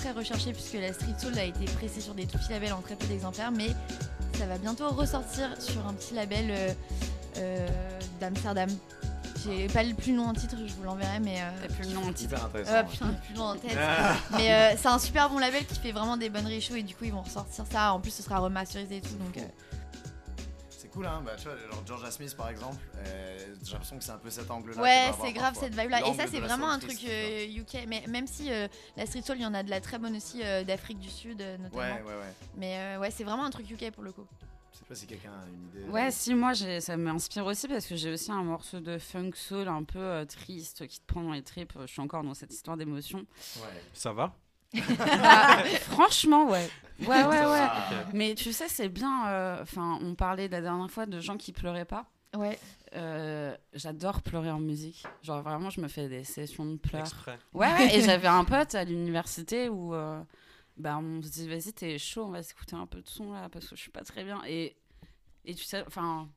[0.04, 2.82] Très recherché puisque la Street Soul a été pressée sur des tout petits labels en
[2.82, 3.68] très peu d'exemplaires, mais
[4.38, 6.72] ça va bientôt ressortir sur un petit label euh,
[7.38, 7.68] euh,
[8.20, 8.68] d'Amsterdam.
[9.46, 11.40] J'ai pas le plus long en titre, je vous l'enverrai, mais.
[11.40, 12.34] euh, T'as plus le nom en titre.
[12.34, 12.72] Hyper intéressant.
[12.72, 12.88] euh, ouais.
[12.90, 13.78] putain, plus long en tête.
[14.36, 16.94] Mais euh, c'est un super bon label qui fait vraiment des bonnes reshoots et du
[16.94, 17.92] coup ils vont ressortir ça.
[17.92, 19.42] En plus, ce sera remasterisé et tout, donc.
[20.94, 21.22] C'est cool, hein.
[21.24, 24.30] Bah, tu vois, genre Georgia Smith par exemple, euh, j'ai l'impression que c'est un peu
[24.30, 24.80] cet angle-là.
[24.80, 25.62] Ouais, c'est grave parfois.
[25.62, 26.06] cette vibe là.
[26.06, 27.86] Et ça, c'est vraiment un truc triste, euh, UK.
[27.88, 30.16] Mais même si euh, la street soul, il y en a de la très bonne
[30.16, 31.68] aussi euh, d'Afrique du Sud, notamment.
[31.76, 32.34] Ouais, ouais, ouais.
[32.56, 34.24] Mais euh, ouais, c'est vraiment un truc UK pour le coup.
[34.72, 35.90] Je sais pas si quelqu'un a une idée.
[35.90, 39.68] Ouais, si, moi, ça m'inspire aussi parce que j'ai aussi un morceau de funk soul
[39.68, 41.72] un peu euh, triste qui te prend dans les tripes.
[41.80, 43.18] Je suis encore dans cette histoire d'émotion.
[43.56, 43.82] Ouais.
[43.92, 44.34] Ça va?
[44.98, 46.68] Bah, franchement, ouais.
[47.00, 47.64] Ouais, ouais, ouais.
[47.64, 48.06] Ok.
[48.14, 49.28] Mais tu sais, c'est bien.
[49.28, 52.06] euh, Enfin, on parlait la dernière fois de gens qui pleuraient pas.
[52.36, 52.58] Ouais.
[52.94, 55.04] Euh, J'adore pleurer en musique.
[55.22, 57.02] Genre, vraiment, je me fais des sessions de pleurs.
[57.02, 57.38] Exprès.
[57.52, 60.20] Ouais, ouais, et j'avais un pote à l'université où euh,
[60.76, 63.48] bah, on se dit, vas-y, t'es chaud, on va s'écouter un peu de son là
[63.48, 64.40] parce que je suis pas très bien.
[64.46, 64.76] Et,
[65.44, 66.28] et tu sais, enfin,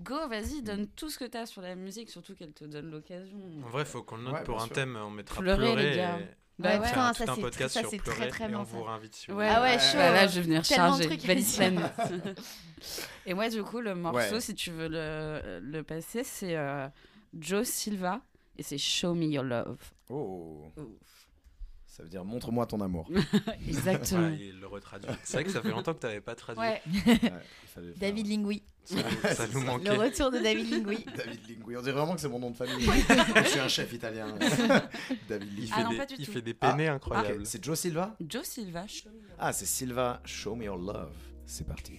[0.00, 3.38] go, vas-y, donne tout ce que t'as sur la musique, surtout qu'elle te donne l'occasion.
[3.64, 4.74] En vrai, faut qu'on le note Ouais, pour un sûr.
[4.74, 4.96] thème.
[5.00, 5.90] On mettra Pleurer, pleurer.
[5.90, 6.18] les gars.
[6.20, 8.48] et Bah Ouais, putain, un- ça tout un c'est podcast ça, sur très très et
[8.48, 8.70] bien on ça.
[8.72, 9.48] vous réinvite si vous Ouais.
[9.48, 9.78] Ah ouais, Ouais.
[9.78, 9.96] chaud.
[9.98, 11.16] Bah là, je vais venir Tellement charger.
[11.26, 11.80] Belle scène.
[13.26, 14.40] Et moi, du coup, le morceau, Ouais.
[14.40, 16.88] si tu veux le, le passer, c'est euh,
[17.38, 18.20] Joe Silva
[18.56, 19.78] et c'est Show Me Your Love.
[20.10, 20.64] Oh.
[21.98, 23.10] Ça veut dire montre-moi ton amour.
[23.68, 24.20] Exactement.
[24.20, 25.10] Voilà, il le retraduit.
[25.24, 26.60] C'est vrai que ça fait longtemps que tu n'avais pas traduit.
[26.62, 26.80] Ouais.
[27.06, 28.62] Ouais, il fallait faire- David Lingui.
[28.84, 29.90] Ça, nous- ça nous Le manquait.
[29.90, 31.04] retour de David Lingui.
[31.16, 31.76] David Lingui.
[31.76, 32.86] On dirait vraiment que c'est mon nom de famille.
[33.36, 34.28] je suis un chef italien.
[35.28, 35.66] David Il Lingui.
[35.66, 37.44] fait, Ah non, des, il fait des Ah, peinés Ok, incroyables.
[37.46, 39.36] C'est Joe Silva Joe Silva, Show Me Your Love.
[39.40, 40.20] Ah, c'est Silva.
[40.24, 41.12] Show me your love.
[41.46, 41.98] C'est parti.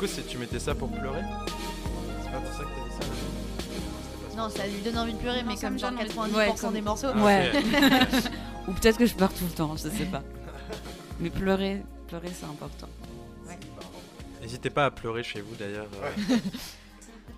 [0.00, 1.22] Coup, c'est- tu mettais ça pour pleurer
[2.24, 5.18] C'est pas pour ça que t'as dit ça là Non, ça lui donne envie de
[5.18, 6.08] pleurer, Non, mais comme me genre donne envie.
[6.08, 7.08] 90% Ouais, comme- des morceaux.
[7.14, 7.52] Ah, Ouais.
[8.68, 10.22] Ou peut-être que je pleure tout le temps, je sais pas.
[11.20, 12.88] Mais pleurer, pleurer, c'est important.
[14.40, 15.88] N'hésitez pas à pleurer chez vous d'ailleurs.
[16.02, 16.36] euh,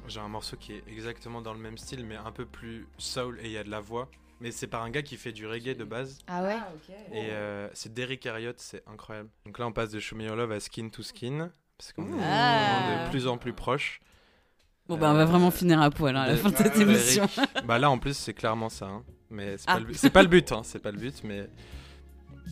[0.09, 3.39] J'ai un morceau qui est exactement dans le même style, mais un peu plus soul
[3.43, 4.09] et il y a de la voix.
[4.41, 6.19] Mais c'est par un gars qui fait du reggae de base.
[6.29, 6.57] Ah ouais
[7.13, 9.29] Et euh, c'est Derrick Harriott, c'est incroyable.
[9.47, 11.51] Donc là, on passe de Show Me Your Love à Skin to Skin.
[11.83, 12.78] Parce qu'on est Ah.
[12.87, 14.01] vraiment de plus en plus proches.
[14.89, 16.76] Bon, bah, on va vraiment finir à poil hein, à la Euh, fin de cette
[16.76, 17.26] émission.
[17.66, 18.87] Bah là, en plus, c'est clairement ça.
[18.87, 19.03] hein.
[19.30, 19.74] Mais c'est Ah.
[19.74, 20.61] pas, le but- c'est pas le but, hein.
[20.64, 21.49] C'est pas le but, mais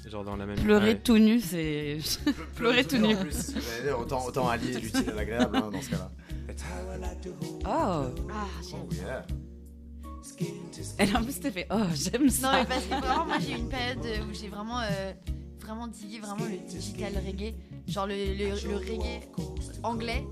[0.08, 0.56] genre dans la même.
[0.58, 0.98] Pleurer Ouais.
[0.98, 1.98] tout nu, c'est.
[2.56, 3.14] Pleurer tout nu.
[3.14, 3.54] En plus,
[3.98, 6.10] Autant, autant allier l'utile à l'agréable hein, dans ce cas-là.
[6.48, 8.06] Oh Ah,
[8.72, 9.24] Oh yeah.
[10.98, 12.52] Elle en plus, t'as fait Oh, j'aime Non, ça.
[12.60, 15.12] mais parce que vraiment, moi j'ai eu une période euh, où j'ai vraiment, euh,
[15.60, 17.54] vraiment digué vraiment le digital reggae.
[17.90, 19.20] Genre le, le, le reggae
[19.82, 20.24] anglais,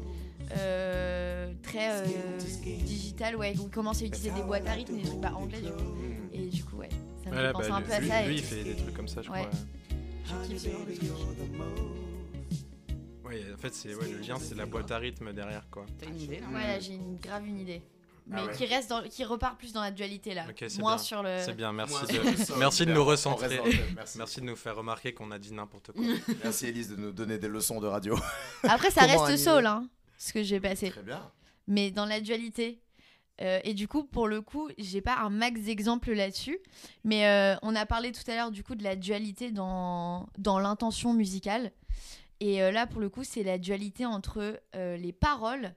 [0.56, 2.38] euh, très euh,
[2.84, 5.60] digital, ouais, où il commence à utiliser des boîtes à rythme, des trucs pas anglais
[5.60, 5.94] du coup.
[6.32, 6.88] Et du coup, ouais,
[7.24, 8.22] ça me Ouais, fait bah, penser un lui, peu à lui- ça.
[8.26, 9.40] lui, et il fait des trucs comme ça, je Ouais.
[9.40, 9.50] crois.
[10.24, 11.10] je kiffe ce genre de trucs.
[13.24, 15.84] Ouais, en fait, c'est ouais, le lien, c'est la boîte à rythme derrière, quoi.
[15.98, 16.40] T'as une idée?
[16.40, 17.82] Là Ouais, là j'ai une, grave une idée.
[18.28, 18.52] Mais Ah ouais.
[18.54, 20.44] qui reste dans, qui repart plus dans la dualité là.
[20.78, 21.02] Moins bien.
[21.02, 21.38] sur le.
[21.42, 23.60] C'est bien, merci Moi, de, merci de nous recentrer.
[23.94, 24.18] Merci.
[24.18, 26.02] Merci de nous faire remarquer qu'on a dit n'importe quoi.
[26.44, 28.16] Merci Elise de nous donner des leçons de radio.
[28.64, 30.90] Après, ça reste animer soul, hein, ce que j'ai passé.
[30.90, 31.22] Très bien.
[31.66, 32.80] mais dans la dualité.
[33.40, 36.58] Euh, et du coup, pour le coup, j'ai pas un max d'exemples là-dessus,
[37.04, 40.58] mais euh, on a parlé tout à l'heure du coup de la dualité dans, dans
[40.58, 41.70] l'intention musicale.
[42.40, 45.72] Et euh, là, pour le coup, c'est la dualité entre euh, les paroles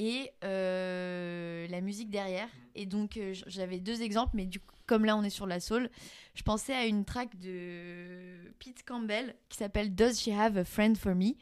[0.00, 2.48] et euh, la musique derrière.
[2.74, 5.60] Et donc, euh, j'avais deux exemples, mais du coup, comme là, on est sur la
[5.60, 5.90] soul,
[6.34, 10.96] je pensais à une track de Pete Campbell qui s'appelle Does She Have a Friend
[10.96, 11.34] for Me?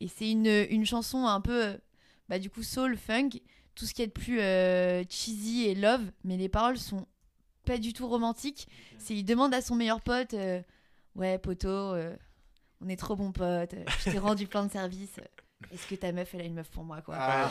[0.00, 1.76] Et c'est une, une chanson un peu, euh,
[2.28, 3.30] bah, du coup, soul, funk,
[3.74, 7.06] tout ce qui est de plus euh, cheesy et love, mais les paroles sont
[7.64, 8.68] pas du tout romantiques.
[8.98, 10.34] C'est il demande à son meilleur pote,
[11.16, 11.94] ouais poteau,
[12.82, 15.18] on est trop bons potes, je t'ai rendu plein de services.
[15.72, 17.50] Est-ce que ta meuf elle a une meuf pour moi quoi Ah,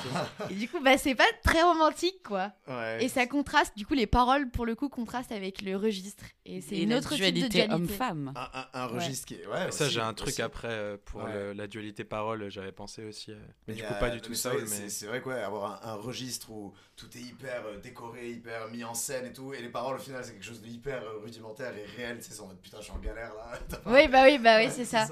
[0.50, 2.52] Et du coup bah c'est pas très romantique quoi.
[2.68, 3.04] ouais.
[3.04, 6.24] Et ça contraste, du coup les paroles pour le coup contrastent avec le registre.
[6.46, 7.74] Et c'est une autre type de dualité dualité.
[7.74, 8.34] homme-femme.
[8.36, 9.46] Un, un- un registre qui est.
[9.48, 10.42] Ouais, ça, j'ai un truc aussi.
[10.42, 11.32] après euh, pour Ouais.
[11.34, 13.32] le- la dualité parole, j'avais pensé aussi.
[13.32, 13.36] euh,
[13.68, 14.52] Mais du coup, a- pas du tout ça.
[14.70, 14.90] Mais...
[14.90, 18.84] C'est vrai quoi, avoir un, un registre où tout est hyper euh, décoré, hyper mis
[18.84, 21.74] en scène et tout, et les paroles au final c'est quelque chose de hyper rudimentaire
[21.78, 23.60] et réel, c'est ça en mode putain je suis en galère là.
[23.86, 25.08] Oui bah oui bah oui Ouais, c'est ça.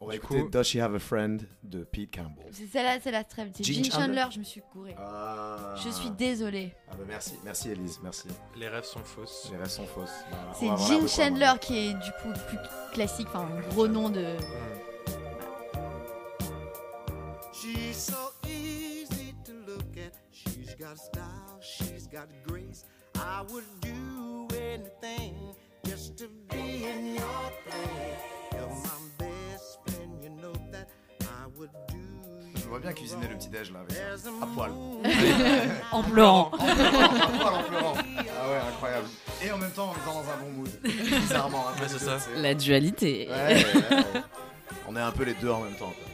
[0.00, 2.46] On va Du écouter coup- Does She Have a Friend de Pete Campbell.
[2.52, 3.64] C'est celle-là, c'est la très petite.
[3.64, 4.04] Gene Chandler.
[4.06, 4.94] Chandler, je me suis courée.
[4.98, 5.74] Ah.
[5.82, 6.74] Je suis désolée.
[6.90, 8.28] Ah bah merci, merci Elise, merci.
[8.56, 9.48] Les rêves sont fausses.
[9.50, 10.10] Les rêves sont fausses.
[10.30, 12.58] Bah, C'est Gene quoi, Chandler qui est du coup le plus
[12.92, 14.20] classique, enfin un gros nom de.
[14.20, 15.78] Hmm.
[17.52, 20.12] She's so easy to look at.
[20.30, 22.84] She's got style, she's got grace.
[23.16, 25.34] I would do anything
[25.84, 28.47] just to be in your place.
[32.54, 34.28] Je vois bien cuisiner le petit déj là avec ça.
[34.42, 34.70] À poil.
[35.92, 36.50] En pleurant.
[36.52, 37.94] En pleurant, à poil en pleurant.
[37.96, 39.06] Ah ouais, incroyable.
[39.44, 40.68] Et en même temps en étant dans un bon mood.
[40.82, 41.64] Bizarrement.
[41.76, 42.18] peu Ouais, c'est ça.
[42.36, 43.28] La dualité.
[43.30, 44.22] Ouais, ouais, ouais.
[44.88, 45.92] On est un peu les deux en même temps.
[45.98, 46.07] quoi.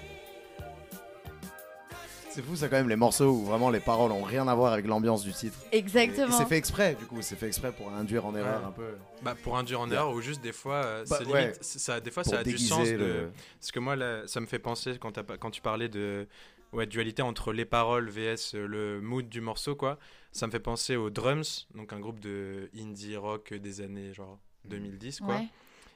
[2.34, 4.72] C'est fou, ça quand même les morceaux où vraiment les paroles ont rien à voir
[4.72, 5.56] avec l'ambiance du titre.
[5.70, 6.36] Et- Et Exactement.
[6.36, 8.66] c'est fait exprès, du coup, c'est fait exprès pour induire en erreur Ouais.
[8.66, 8.94] un peu.
[9.22, 11.42] Bah, pour induire en erreur ou juste des fois, euh, Bah, ouais.
[11.42, 12.88] limite, ça, des fois Pour ça a du sens.
[12.88, 13.28] de-.
[13.60, 16.26] Parce que moi, là, ça me fait penser quand, tu parlais de
[16.72, 19.96] ouais, dualité entre les paroles vs euh, le mood du morceau, quoi.
[20.32, 24.40] Ça me fait penser aux Drums, donc un groupe de indie rock des années genre
[24.64, 25.36] 2010, quoi.
[25.36, 25.48] Ouais.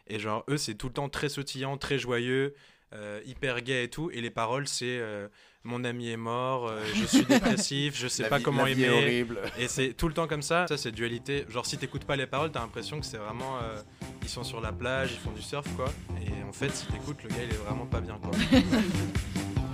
[0.07, 2.55] Et genre, eux, c'est tout le temps très sautillant, très joyeux,
[2.95, 4.09] euh, hyper gay et tout.
[4.13, 5.27] Et les paroles, c'est euh,
[5.65, 8.73] mon ami est mort, euh, je suis dépressif, je sais La pas vie- comment la
[8.75, 8.97] vie est aimer.
[8.97, 9.39] horrible.
[9.59, 10.67] Et c'est tout le temps comme ça.
[10.69, 11.45] Ça, c'est dualité.
[11.51, 13.59] Genre, si t'écoutes pas les paroles, t'as l'impression que c'est vraiment.
[13.63, 13.81] euh,
[14.23, 15.87] ils sont sur la plage, ils font du surf, quoi.
[16.23, 18.31] Et en fait, si t'écoutes, le gars, il est vraiment pas bien, quoi.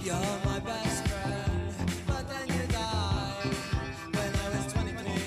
[0.05, 1.73] You're my best friend,
[2.07, 3.55] but then you died.
[4.13, 4.85] When I was 23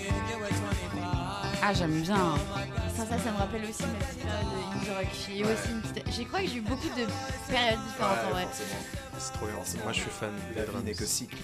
[0.09, 1.59] and you were 25.
[1.63, 2.35] Ah, j'aime bien.
[2.97, 5.07] Ça, ça, ça me rappelle aussi ma petite période de indie rock.
[5.27, 6.15] J'ai eu aussi une petite...
[6.15, 7.05] J'ai crois que j'ai eu beaucoup de
[7.47, 8.47] périodes différentes en vrai.
[9.19, 9.53] C'est trop bien.
[9.83, 11.37] Moi, je suis fan La vie n'est que cycle.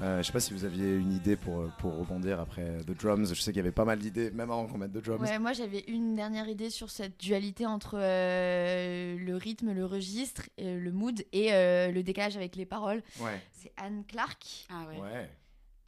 [0.00, 2.92] Euh, je sais pas si vous aviez une idée pour, euh, pour rebondir après The
[2.96, 3.34] Drums.
[3.34, 5.22] Je sais qu'il y avait pas mal d'idées, même avant qu'on mette The Drums.
[5.22, 10.42] Ouais, moi j'avais une dernière idée sur cette dualité entre euh, le rythme, le registre,
[10.60, 13.02] euh, le mood et euh, le décalage avec les paroles.
[13.18, 13.42] Ouais.
[13.50, 14.66] C'est Anne Clark.
[14.70, 15.00] Ah ouais.
[15.00, 15.30] Ouais.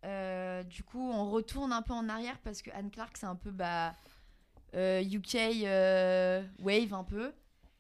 [0.05, 3.35] Euh, du coup, on retourne un peu en arrière parce que Anne Clark, c'est un
[3.35, 3.95] peu bah,
[4.75, 5.35] euh, UK
[5.65, 7.33] euh, wave un peu.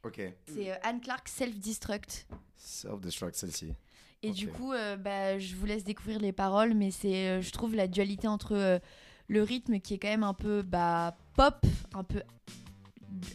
[0.02, 0.20] Ok.
[0.46, 2.26] C'est euh, Anne Clark Self-Destruct.
[2.56, 3.74] Self-destruct, celle-ci.
[4.22, 7.50] Et du coup, euh, bah, je vous laisse découvrir les paroles, mais c'est, euh, je
[7.50, 8.78] trouve, la dualité entre euh,
[9.28, 11.64] le rythme qui est quand même un peu bah, pop,
[11.94, 12.22] un peu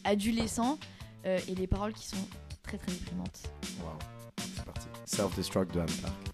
[0.04, 0.78] adolescent,
[1.26, 2.28] euh, et les paroles qui sont
[2.64, 3.44] très très déprimantes.
[3.82, 3.98] Waouh.
[4.38, 4.88] C'est parti.
[5.06, 6.33] Self-destruct de Anne Clark.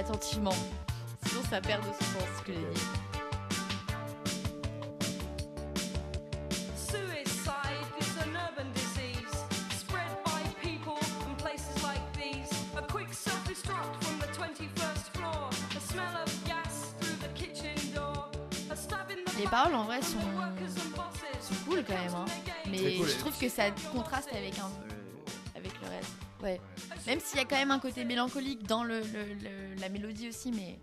[0.00, 0.54] Attentivement,
[1.26, 2.80] sinon ça perd de son sens ce que j'ai dit.
[6.74, 9.44] Suicide is an urban disease
[9.76, 12.50] spread by people and places like these.
[12.76, 15.48] A quick self-destruct from the 21st floor.
[15.76, 18.26] A smell of gas through the kitchen door.
[18.70, 20.18] A stab in the Les paroles en vrai sont,
[21.40, 22.24] sont cool quand même, hein.
[22.68, 24.70] Mais cool, je et- trouve que ça contraste avec, un,
[25.56, 26.12] avec le reste.
[26.42, 26.60] Ouais.
[27.10, 30.28] Même s'il y a quand même un côté mélancolique dans le, le- le- la mélodie
[30.28, 30.78] aussi, mais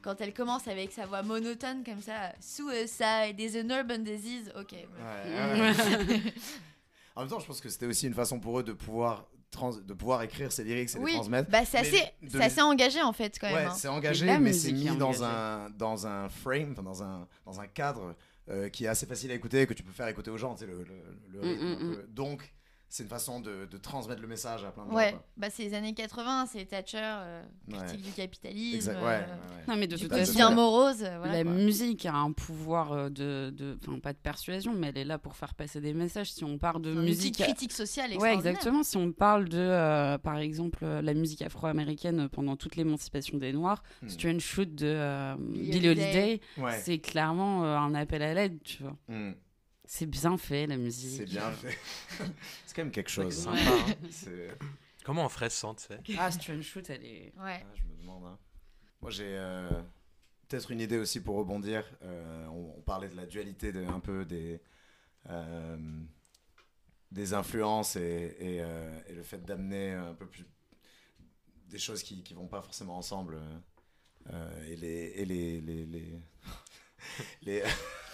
[0.00, 4.74] quand elle commence avec sa voix monotone comme ça, Suicide is an urban disease, ok.
[7.16, 9.76] En même temps, je pense que c'était aussi une façon pour eux de pouvoir, trans-
[9.76, 11.50] de pouvoir écrire ces lyrics et les Oui, transmettre.
[11.50, 13.66] bah c'est assez, de c'est les- assez engagé en fait quand Ouais, même.
[13.66, 13.74] hein.
[13.76, 18.14] c'est engagé, mais c'est mis dans un, dans un frame, dans un, dans un cadre
[18.48, 20.60] euh, qui est assez facile à écouter, que tu peux faire écouter aux gens, tu
[20.60, 22.06] sais, le, le- le Mm, rythme mm, un peu.
[22.08, 22.54] Donc,
[22.92, 25.22] c'est une façon de, de transmettre le message à plein de Ouais, gens.
[25.36, 28.02] bah c'est les années 80, c'est Thatcher, euh, critique Ouais.
[28.02, 29.64] du capitalisme, Exact, ouais, euh, ouais.
[29.68, 30.54] Non, mais de toute façon, quotidien ça.
[30.54, 31.32] morose, euh, voilà.
[31.38, 31.52] la quoi.
[31.52, 35.18] musique a un pouvoir euh, de, de, enfin pas de persuasion, mais elle est là
[35.18, 36.32] pour faire passer des messages.
[36.32, 38.82] Si on parle de musique, critique sociale ouais exactement.
[38.82, 43.82] Si on parle de, euh, par exemple, la musique afro-américaine pendant toute l'émancipation des Noirs,
[44.02, 44.08] Hmm.
[44.08, 45.90] Strange Shoot de euh, Billie Holiday.
[45.90, 46.78] Holiday, Ouais.
[46.82, 48.96] c'est clairement euh, un appel à l'aide, tu vois.
[49.08, 49.32] Mm.
[49.92, 51.16] C'est bien fait la musique.
[51.16, 51.76] C'est bien fait.
[52.64, 53.48] c'est quand même quelque chose.
[53.48, 53.54] Hein.
[53.56, 54.54] hein.
[55.04, 55.98] Comment on ferait sans, tu sais?
[56.16, 57.32] Ah, Strange Shoot, elle est.
[57.36, 57.64] Ouais.
[57.66, 58.24] Ah, je me demande.
[58.24, 58.38] hein.
[59.02, 59.68] Moi, j'ai euh,
[60.46, 61.84] peut-être une idée aussi pour rebondir.
[62.04, 64.60] Euh, on, on parlait de la dualité de, un peu des,
[65.28, 65.76] euh,
[67.10, 70.44] des influences et, et, euh, et le fait d'amener un peu plus
[71.66, 73.40] des choses qui ne vont pas forcément ensemble.
[74.32, 75.12] euh, et les.
[75.16, 76.20] Et les, les, les-
[77.42, 77.64] les-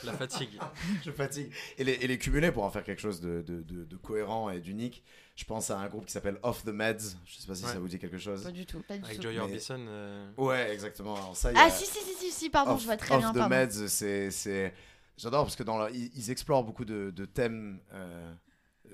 [0.05, 0.59] La fatigue.
[1.05, 1.51] je fatigue.
[1.79, 4.51] Et les, et les cumuler pour en faire quelque chose de, de, de- de cohérent
[4.51, 5.03] et d'unique.
[5.35, 7.17] Je pense à un groupe qui s'appelle Off the Meds.
[7.27, 7.73] Je sais pas si Ouais.
[7.73, 8.43] ça vous dit quelque chose.
[8.45, 8.81] Pas du tout.
[8.87, 9.21] Pas du Avec.
[9.21, 9.77] Joey Mais- Orbison.
[9.79, 11.17] euh, Ouais, exactement.
[11.17, 13.21] Alors ça, Ah a- si, si, si, si, si, pardon, Off- je vois très Off
[13.21, 13.55] bien, the pardon.
[13.57, 14.73] Meds, c'est, c'est...
[15.19, 18.33] J'adore parce que dans leur- ils, explorent beaucoup de, de thèmes euh,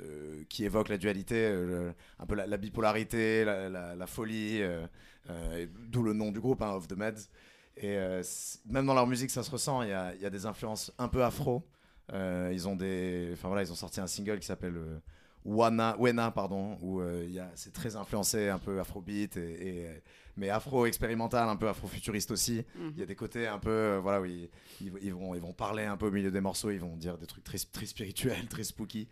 [0.01, 4.07] euh, qui évoquent la dualité, euh, le- un peu la, la bipolarité, la, la- la
[4.07, 4.87] folie, euh,
[5.31, 7.29] euh, d'où le nom du groupe, hein, Off the Meds.
[7.77, 8.23] Et euh,
[8.67, 9.83] même dans leur musique, ça se ressent.
[9.83, 11.67] Il y a, il y a des influences un peu afro.
[12.13, 14.99] Euh, ils ont des, enfin voilà, ils ont sorti un single qui s'appelle euh,
[15.45, 20.03] Wana, Wena, pardon, où euh, c'est très influencé, un peu afrobeat et, et
[20.37, 22.65] mais afro-expérimental, un peu afro-futuriste aussi.
[22.95, 24.49] Il y a des côtés un peu, euh, voilà, où ils,
[24.81, 27.19] ils- ils vont, ils vont parler un peu au milieu des morceaux, ils vont dire
[27.19, 29.09] des trucs très, très spirituels, très spooky.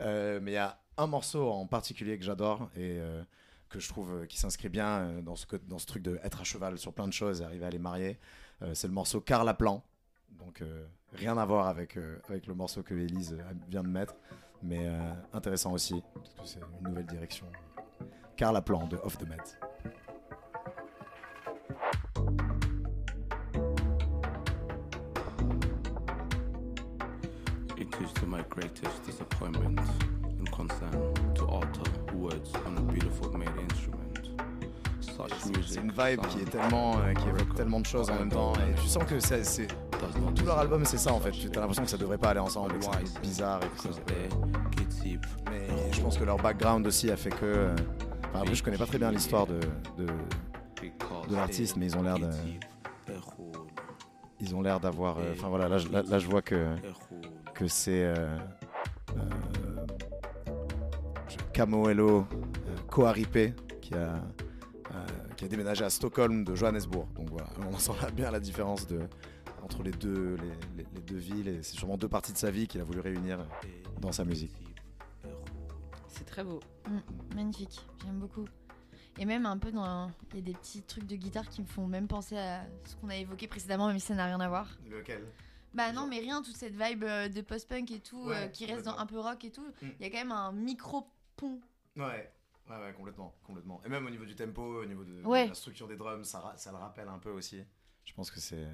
[0.00, 2.98] Euh, mais il y a un morceau en particulier que j'adore et
[3.72, 6.40] que je trouve euh, qui s'inscrit bien euh, dans ce, dans ce truc de être
[6.40, 8.18] à cheval sur plein de choses et arriver à les marier.
[8.60, 9.82] Euh, c'est le morceau Carla Plan.
[10.38, 10.62] Donc
[11.12, 11.96] rien à voir avec,
[12.28, 14.16] avec le morceau que Elise vient de mettre,
[14.60, 14.90] mais
[15.32, 17.46] intéressant aussi, parce que c'est une nouvelle direction.
[18.36, 19.36] Carla Plan de Off the Met.
[29.06, 30.11] Disappointment
[30.52, 30.90] concern
[31.34, 33.98] to alter words on a beautiful made instrument.
[35.00, 35.64] Such music.
[35.66, 38.52] C'est une vibe qui est tellement, euh, qui évoque tellement de choses en même temps.
[38.54, 39.66] Et tu sens que c'est,
[40.34, 41.32] tout leur album, c'est ça en fait.
[41.32, 44.00] Tu as l'impression que ça devrait pas aller ensemble, que c'est bizarre et tout ça.
[45.50, 47.44] Mais je pense que leur background aussi a fait que.
[47.44, 47.74] euh,
[48.30, 49.60] enfin, après, je connais pas très bien l'histoire de,
[49.98, 52.30] de, de l'artiste, mais ils ont l'air de,
[54.40, 55.18] ils ont l'air d'avoir.
[55.18, 56.74] euh, Enfin voilà, là, je- là, là, je vois que
[57.54, 58.38] que c'est euh,
[61.52, 64.22] Camoello euh, Koaripe qui a
[64.94, 67.06] euh, qui a déménagé à Stockholm de Johannesburg.
[67.14, 69.00] Donc voilà, on sent là bien la différence de
[69.62, 72.50] entre les deux les, les- les deux villes et c'est sûrement deux parties de sa
[72.50, 73.38] vie qu'il a voulu réunir
[74.00, 74.52] dans sa musique.
[76.08, 76.60] C'est très beau.
[76.88, 78.44] Mm, magnifique, j'aime beaucoup.
[79.18, 80.10] Et même un peu dans.
[80.32, 82.96] Il y a des petits trucs de guitare qui me font même penser à ce
[82.96, 84.68] qu'on a évoqué précédemment, même si ça n'a rien à voir.
[84.90, 85.22] Lequel?
[85.74, 88.66] Bah non, mais rien, toute cette vibe euh, de post-punk et tout, Ouais, euh, qui
[88.66, 89.66] reste dans un peu rock et tout.
[89.82, 89.86] Mm.
[90.00, 90.52] Il y a quand même un
[91.40, 91.60] micro-pont.
[91.96, 92.32] Ouais.
[92.70, 93.82] Ouais, ouais, complètement, complètement.
[93.84, 96.76] Et même au niveau du tempo, au niveau de, la structure des drums, ça, le
[96.76, 97.62] rappelle un peu aussi.
[98.04, 98.66] Je pense que c'est.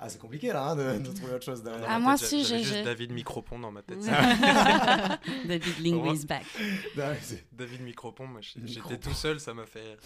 [0.00, 1.86] Ah, c'est compliqué là, hein, de, de trouver autre chose derrière.
[1.88, 3.98] Ah, En moi fait, si, j'ai- juste j'ai- David Micropont dans ma tête.
[5.44, 6.44] David Lingui is back.
[7.52, 9.96] David Micropont, moi j'étais tout seul, ça m'a fait.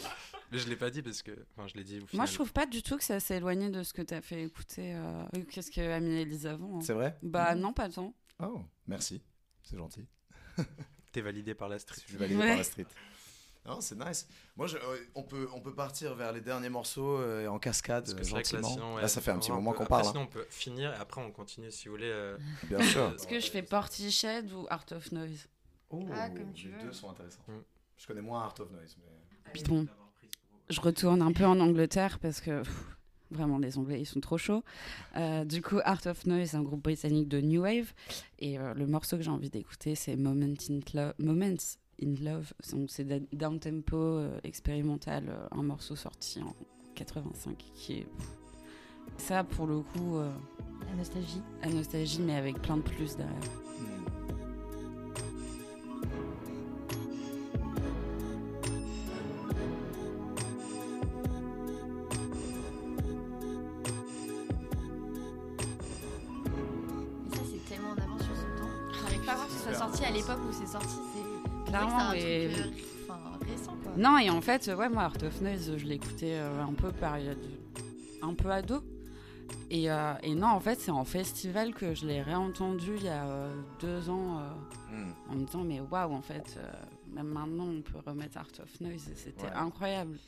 [0.50, 1.32] Mais je l'ai pas dit parce que.
[1.56, 2.16] Enfin, je l'ai dit au final.
[2.16, 4.42] Moi, je trouve pas du tout que ça s'est éloigné de ce que t'as fait
[4.44, 4.94] écouter.
[4.94, 6.82] euh, Qu'est-ce que a mis Elise avant hein.
[6.82, 7.18] C'est vrai?
[7.22, 8.14] Bah non, pas tant.
[8.42, 9.22] Oh, merci.
[9.62, 10.06] C'est gentil.
[11.12, 12.00] T'es validé par la street.
[12.04, 12.48] Je suis validé Ouais.
[12.48, 12.86] par la street.
[13.64, 14.26] Non, c'est nice.
[14.56, 18.02] Moi, je- euh, on, peut, on peut partir vers les derniers morceaux euh, en cascade,
[18.04, 18.74] Parce que c'est vrai que là, gentiment.
[18.74, 20.04] sinon, ouais, Là, ça fait un petit moment qu'on parle.
[20.04, 22.10] Sinon, on peut finir et après, on continue si vous voulez.
[22.10, 22.66] euh, hein.
[22.68, 23.12] Bien sûr.
[23.14, 25.46] Est-ce que je fais Portiched ou Art of Noise?
[25.90, 26.82] Oh, Ah, comme tu les veux.
[26.84, 27.38] deux sont intéressants.
[27.46, 27.52] Mm.
[27.98, 28.96] Je connais moins Art of Noise.
[29.54, 29.62] Mais...
[29.62, 29.86] Bon,
[30.68, 32.84] je retourne un peu en Angleterre parce que pff,
[33.32, 34.62] vraiment les Anglais ils sont trop chauds.
[35.16, 37.92] Euh, du coup, Art of Noise, c'est un groupe britannique de New Wave
[38.38, 42.52] et euh, le morceau que j'ai envie d'écouter c'est Moment in Lo- Moments in Love.
[42.72, 43.04] Donc, C'est
[43.34, 46.54] down tempo euh, expérimental, euh, un morceau sorti en
[46.94, 48.28] 85 qui est pff,
[49.16, 50.30] ça pour le coup euh,
[50.90, 51.40] La nostalgie.
[51.62, 53.34] la nostalgie mais avec plein de plus derrière.
[53.80, 53.91] Mais
[70.32, 70.88] l'époque où c'est sorti.
[71.14, 73.20] C'est Clairement, et- truc euh, enfin,
[73.50, 73.92] récent quoi.
[73.96, 77.38] Non, et en fait, ouais, moi, Art of Noise, je l'écoutais euh, un peu période.
[78.22, 78.82] un peu ado.
[79.70, 83.08] Et, euh, et non, en fait, c'est en festival que je l'ai réentendu il y
[83.08, 84.48] a euh, deux ans euh,
[84.94, 85.12] Mm.
[85.30, 86.70] en me disant, mais waouh, en fait, euh,
[87.14, 89.52] même maintenant, on peut remettre Art of Noise et c'était Ouais.
[89.54, 90.18] incroyable.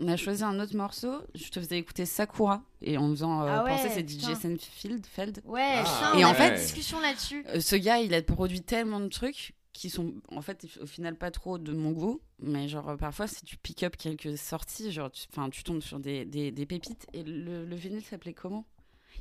[0.00, 3.46] On a choisi un autre morceau, je te faisais écouter Sakura et en faisant euh,
[3.48, 4.34] Ah ouais, penser c'est DJ.
[4.34, 5.06] Senfield.
[5.06, 5.42] Feld.
[5.44, 7.44] Ouais, Ah, Et on en a eu fait- une discussion là-dessus.
[7.48, 11.14] Euh, ce gars, il a produit tellement de trucs qui sont en fait au final
[11.16, 15.10] pas trop de mon goût, mais genre parfois si tu pick up quelques sorties, genre
[15.10, 17.06] tu, tu tombes sur des, des, des pépites.
[17.12, 18.64] Et le, le vinyle s'appelait comment?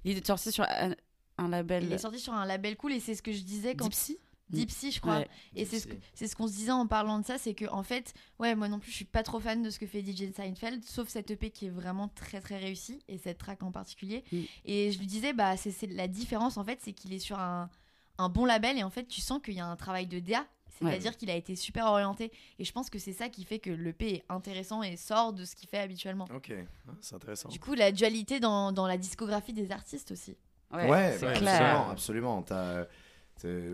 [0.03, 0.95] Il est sorti sur un,
[1.37, 3.75] un label Il est sorti sur un label cool et c'est ce que je disais
[3.75, 4.17] quand Dipsy?
[4.49, 5.17] Dipsy, je crois.
[5.19, 5.27] Ouais.
[5.55, 8.13] Et c'est ce, c'est qu'on se disait en parlant de ça, c'est que en fait,
[8.39, 10.83] ouais, moi non plus, je suis pas trop fan de ce que fait DJ Seinfeld,
[10.85, 14.23] sauf cette EP qui est vraiment très très réussie et cette track en particulier.
[14.31, 14.41] Mm.
[14.65, 17.39] Et je lui disais, bah, c'est c'est la différence en fait, c'est qu'il est sur
[17.39, 17.69] un,
[18.17, 20.45] un bon label et en fait, tu sens qu'il y a un travail de DA.
[20.79, 22.31] C'est-à-dire qu'il a été super orienté.
[22.59, 25.43] Et je pense que c'est ça qui fait que l'EP est intéressant et sort de
[25.43, 26.27] ce qu'il fait habituellement.
[26.35, 26.53] Ok,
[26.87, 27.49] Ah, c'est intéressant.
[27.49, 30.37] Du coup, la dualité dans, dans la discographie des artistes aussi.
[30.71, 31.55] Ouais, Ouais, c'est ouais, clair.
[31.89, 32.41] absolument, absolument.
[32.43, 32.91] T'as- t'es-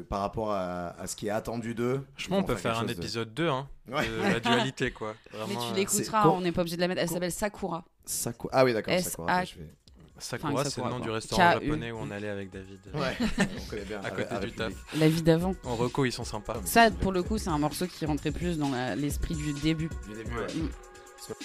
[0.09, 2.01] par rapport à, à ce qui est attendu d'eux.
[2.15, 4.07] Franchement, ils on vont peut faire un de- épisode 2 hein, Ouais.
[4.07, 5.15] de la dualité, quoi.
[5.47, 7.01] Mais tu euh, l'écouteras, on n'est pas obligé de la mettre.
[7.01, 7.83] Elle s'appelle Sakura.
[8.05, 8.97] Sakura- Ah oui, d'accord.
[8.99, 9.73] Sakura, A- je vais-
[10.19, 10.99] Sakura, Enfin, c'est le nom quoi.
[11.05, 12.79] du restaurant japonais où on allait avec David.
[12.93, 13.99] Ouais, on connaît bien.
[14.03, 14.73] À côté du taf.
[14.97, 15.55] La vie d'avant.
[15.65, 16.61] En reco, ils sont sympas.
[16.65, 19.89] Ça, pour le coup, c'est un morceau qui rentrait plus dans l'esprit du début.
[20.07, 20.41] Du début, Ouais.
[20.45, 21.35] ouais.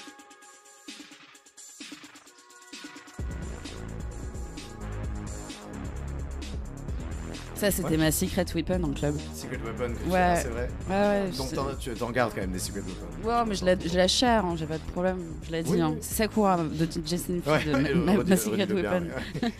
[7.59, 7.96] Ça, c'était Ouais.
[7.96, 9.16] ma secret weapon en club.
[9.34, 10.36] Secret Weapon, que Ouais.
[10.40, 10.68] c'est vrai.
[10.88, 11.30] Ouais, ouais.
[11.36, 13.28] Donc t'en- tu t'en gardes quand même des Secret Weapon.
[13.28, 15.18] Ouais, mais je la, je la share, hein, j'ai pas de problème.
[15.42, 15.90] Je l'ai dit, Oui, hein.
[15.94, 15.98] oui.
[16.00, 19.06] C'est Sakura de Jason Ouais, de ma, ma- ma redis- secret weapon.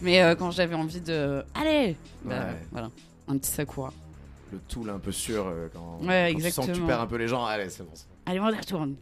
[0.00, 1.44] Mais euh, quand j'avais envie de.
[1.54, 2.46] Allez bah.
[2.72, 2.90] Voilà,
[3.28, 3.92] un petit Sakura.
[4.50, 7.06] Le tool un peu sûr euh, quand, Ouais, quand tu sens que tu perds un
[7.06, 7.44] peu les gens.
[7.44, 7.92] Allez, c'est bon.
[8.26, 8.96] Allez, on y retourne.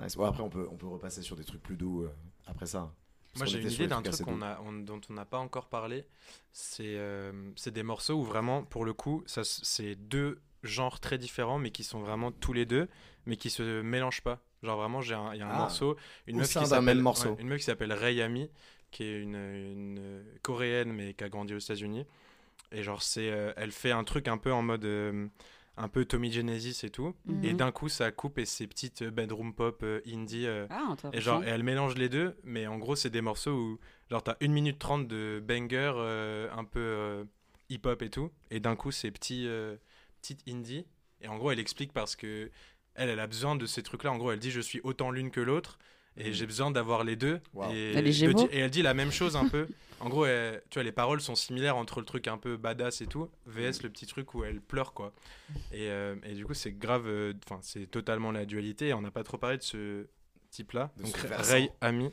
[0.00, 0.16] Nice.
[0.16, 2.10] Bon, après, on peut, on peut repasser sur des trucs plus doux euh,
[2.46, 2.90] après ça.
[3.36, 6.04] Moi j'ai une idée d'un truc a, on- dont on n'a pas encore parlé.
[6.52, 11.58] C'est euh, c'est des morceaux où vraiment, pour le coup, c'est deux genres très différents,
[11.58, 12.88] mais qui sont vraiment tous les deux,
[13.26, 14.40] mais qui se mélangent pas.
[14.62, 15.56] Genre vraiment, il y a un Ah.
[15.58, 17.30] morceau, une meuf qui s'appelle morceau.
[17.30, 18.48] ouais, une meuf qui s'appelle Ray Ami,
[18.90, 22.04] qui est une, une, coréenne mais qui a grandi aux États-Unis.
[22.70, 24.84] Et genre, c'est, euh, elle fait un truc un peu en mode.
[24.84, 25.26] euh,
[25.76, 27.14] un peu Tommy Genesis et tout.
[27.24, 27.44] Mhm.
[27.44, 30.46] Et d'un coup, ça coupe et c'est petites euh, bedroom pop euh, indie.
[30.46, 31.16] euh, Ah, intéressant.
[31.18, 33.78] et genre, et elle mélange les deux, mais en gros, c'est des morceaux où,
[34.10, 37.26] genre, t'as 1 minute 30 de banger, euh, un peu
[37.70, 39.48] hip-hop et tout, et d'un coup, c'est petit,
[40.20, 40.84] petite indie.
[41.22, 42.50] Et en gros, elle explique parce que
[42.94, 44.12] elle, elle a besoin de ces trucs-là.
[44.12, 45.78] En gros, elle dit, je suis autant l'une que l'autre,
[46.16, 47.40] et j'ai besoin d'avoir les deux.
[47.54, 47.72] Wow.
[47.72, 49.66] Et, Elle est de Gémeaux di- et elle dit la même chose un peu.
[50.00, 53.00] En gros, elle- tu vois, les paroles sont similaires entre le truc un peu badass
[53.02, 55.12] et tout, VS le petit truc où elle pleure, quoi.
[55.72, 58.88] Et, euh, et du coup, c'est grave, euh, enfin, c'est totalement la dualité.
[58.88, 60.06] Et on n'a pas trop parlé de ce
[60.50, 60.90] type-là.
[60.96, 61.14] Donc.
[61.16, 62.10] Ray Ami.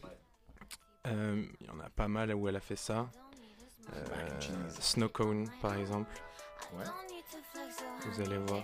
[1.08, 3.10] Euh, Il y en a pas mal où elle a fait ça.
[3.95, 4.39] Euh.
[4.80, 6.12] Snow Cone, par exemple.
[6.78, 6.84] Ouais.
[8.06, 8.64] Vous allez voir.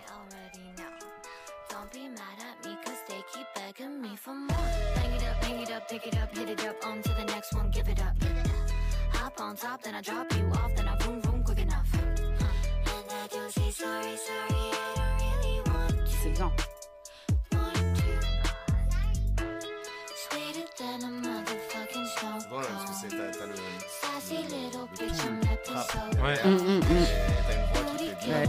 [5.46, 5.54] Don't be mad at me cause they keep begging me for more.
[5.54, 7.26] Bang it up, bang it up, pick it up, hit it up, on to the
[7.26, 8.16] next one, give it up.
[9.14, 11.90] Hop on top, then I drop you off, then I boom boom quick enough.
[11.94, 12.02] Huh.
[12.88, 16.52] And I do say sorry, sorry, I don't really want C'est bien.
[17.52, 18.14] want to.
[20.16, 23.32] Sweeter than a motherfucking snow C'est drôle hein, parce que c'est cone.
[23.32, 23.56] t'as t'as le,
[24.02, 26.24] Sassy little le bitch, tout I'm trap episode.
[26.24, 26.38] Ouais.
[26.44, 26.82] Mm, mm, mm.
[26.82, 27.06] et
[27.48, 28.48] t'as une voix qui fait bien Ouais.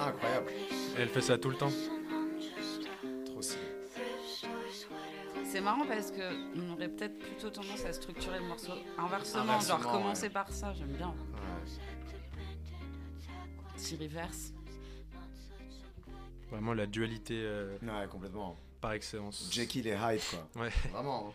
[0.00, 0.50] Incroyable.
[0.98, 1.70] elle fait ça tout le temps.
[3.26, 3.62] Trop stylé.
[5.44, 6.20] C'est marrant parce que
[6.56, 10.30] on aurait peut-être plutôt tendance à structurer le morceau inversement, Inversement, genre commencer ouais.
[10.30, 11.08] par ça, j'aime bien.
[11.08, 11.70] Ouais.
[13.76, 14.52] Petit reverse.
[16.50, 18.56] Vraiment la dualité euh, Ouais, complètement.
[18.80, 19.48] par excellence.
[19.52, 20.62] Jekyll et Hyde, quoi.
[20.62, 20.70] Ouais.
[20.92, 21.28] Vraiment.
[21.28, 21.32] hein.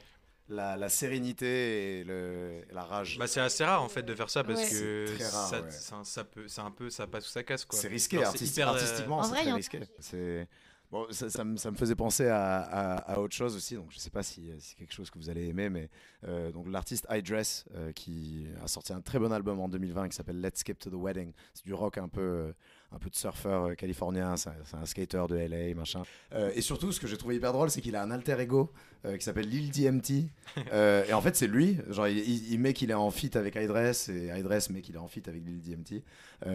[0.48, 3.18] La, la sérénité et, le, et la rage.
[3.18, 4.70] Bah, c'est assez rare en fait de faire ça parce Ouais.
[4.70, 5.72] que rare, ça, ouais.
[5.72, 7.80] ça, ça peut, c'est un peu, ça passe ou ça casse quoi.
[7.80, 8.30] c'est risqué, hyper,
[8.70, 9.80] euh, artistiquement, En c'est vrai, très risqué.
[10.00, 10.48] C'est...
[10.92, 13.88] Bon, ça, ça me, ça me faisait penser à, à- à autre chose aussi, donc
[13.90, 15.90] je sais pas si, si c'est quelque chose que vous allez aimer, mais
[16.28, 20.16] euh, donc l'artiste iDress euh, qui a sorti un très bon album en 2020 qui
[20.16, 21.34] s'appelle Let's Skip to the Wedding.
[21.56, 22.54] C'est du rock un peu, euh,
[22.96, 26.04] un peu de surfeur euh, californien, c'est un, skater de LA, machin.
[26.34, 28.72] Euh, et surtout, ce que j'ai trouvé hyper drôle, c'est qu'il a un alter ego
[29.04, 30.30] euh, qui s'appelle Lil DMT.
[30.72, 31.78] Euh, et en fait, c'est lui.
[31.90, 34.96] Genre, il, il- il met qu'il est en feat avec iDress et iDress met qu'il
[34.96, 36.02] est en feat avec Lil DMT.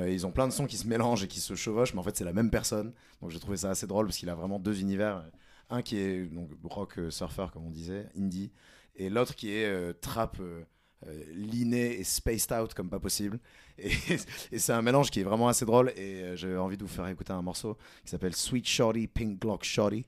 [0.09, 2.17] Ils ont plein de sons qui se mélangent et qui se chevauchent, mais en fait,
[2.17, 2.93] c'est la même personne.
[3.21, 5.23] Donc, j'ai trouvé ça assez drôle parce qu'il a vraiment deux univers.
[5.69, 8.51] Un qui est donc rock surfer, comme on disait, indie,
[8.97, 10.39] et l'autre qui est trap.
[11.07, 13.39] Euh, liné et spaced out comme pas possible.
[13.79, 13.91] Et,
[14.53, 15.91] et c'est un mélange qui est vraiment assez drôle.
[15.97, 19.41] Et euh, j'avais envie de vous faire écouter un morceau qui s'appelle Sweet Shorty Pink
[19.41, 20.05] Glock Shorty.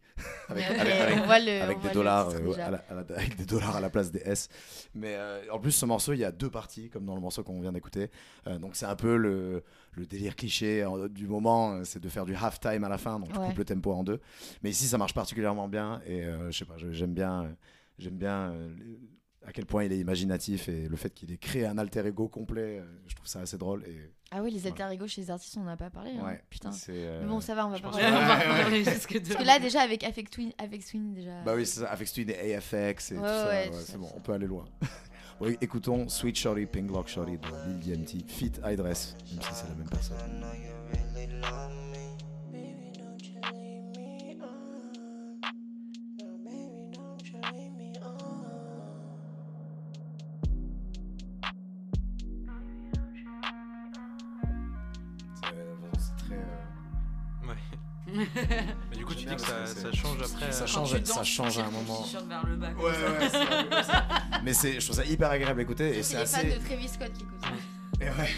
[0.48, 4.20] Avec, des dollars euh, à la- à la- avec des dollars à la place des
[4.20, 4.48] S.
[4.94, 7.42] Mais euh, en plus ce morceau il y a deux parties comme dans le morceau
[7.42, 8.10] qu'on vient d'écouter.
[8.46, 9.62] Euh, donc c'est un peu le,
[9.92, 13.32] le délire cliché du moment c'est de faire du half time à la fin donc
[13.32, 13.48] tu Ouais.
[13.48, 14.20] coupes le tempo en deux.
[14.62, 16.00] Mais ici ça marche particulièrement bien.
[16.06, 17.56] Et je sais pas j'aime bien
[17.98, 18.54] j'aime bien
[19.46, 22.28] à quel point il est imaginatif et le fait qu'il ait créé un alter ego
[22.28, 25.30] complet euh, je trouve ça assez drôle et Ah oui, les alter ego chez les
[25.30, 26.12] artistes, on n'en a pas parlé.
[26.12, 26.24] hein.
[26.24, 26.70] ouais Putain.
[26.90, 28.04] euh, Mais bon, ça va, on va pas parler.
[28.04, 28.84] Ouais, ouais.
[28.84, 31.42] Parce que là, déjà, avec Affect Twin, avec Swing, déjà.
[31.44, 33.80] Bah oui, c'est ça, avec celui des AFX et Ouais, tout ça.
[33.86, 34.64] c'est bon, on peut aller loin.
[35.40, 39.68] Bon, écoutons Sweet Shorty, Pink Glock Shorty de Lil DMT, Fit iDress, même si c'est
[39.68, 41.81] la même personne.
[59.82, 60.52] Ça, ça change après.
[60.52, 62.02] ça euh, change, Quand tu ça danses, change à un moment.
[62.02, 62.70] t-shirt vers le bas.
[62.72, 63.38] Ouais, ça.
[63.40, 64.06] ouais, ça.
[64.44, 66.58] Mais c'est, je trouve ça hyper agréable à écouter et c'est c'est les fans assez.
[66.60, 67.48] de Travis Scott qui écoutent ça.
[68.00, 68.30] Et ouais.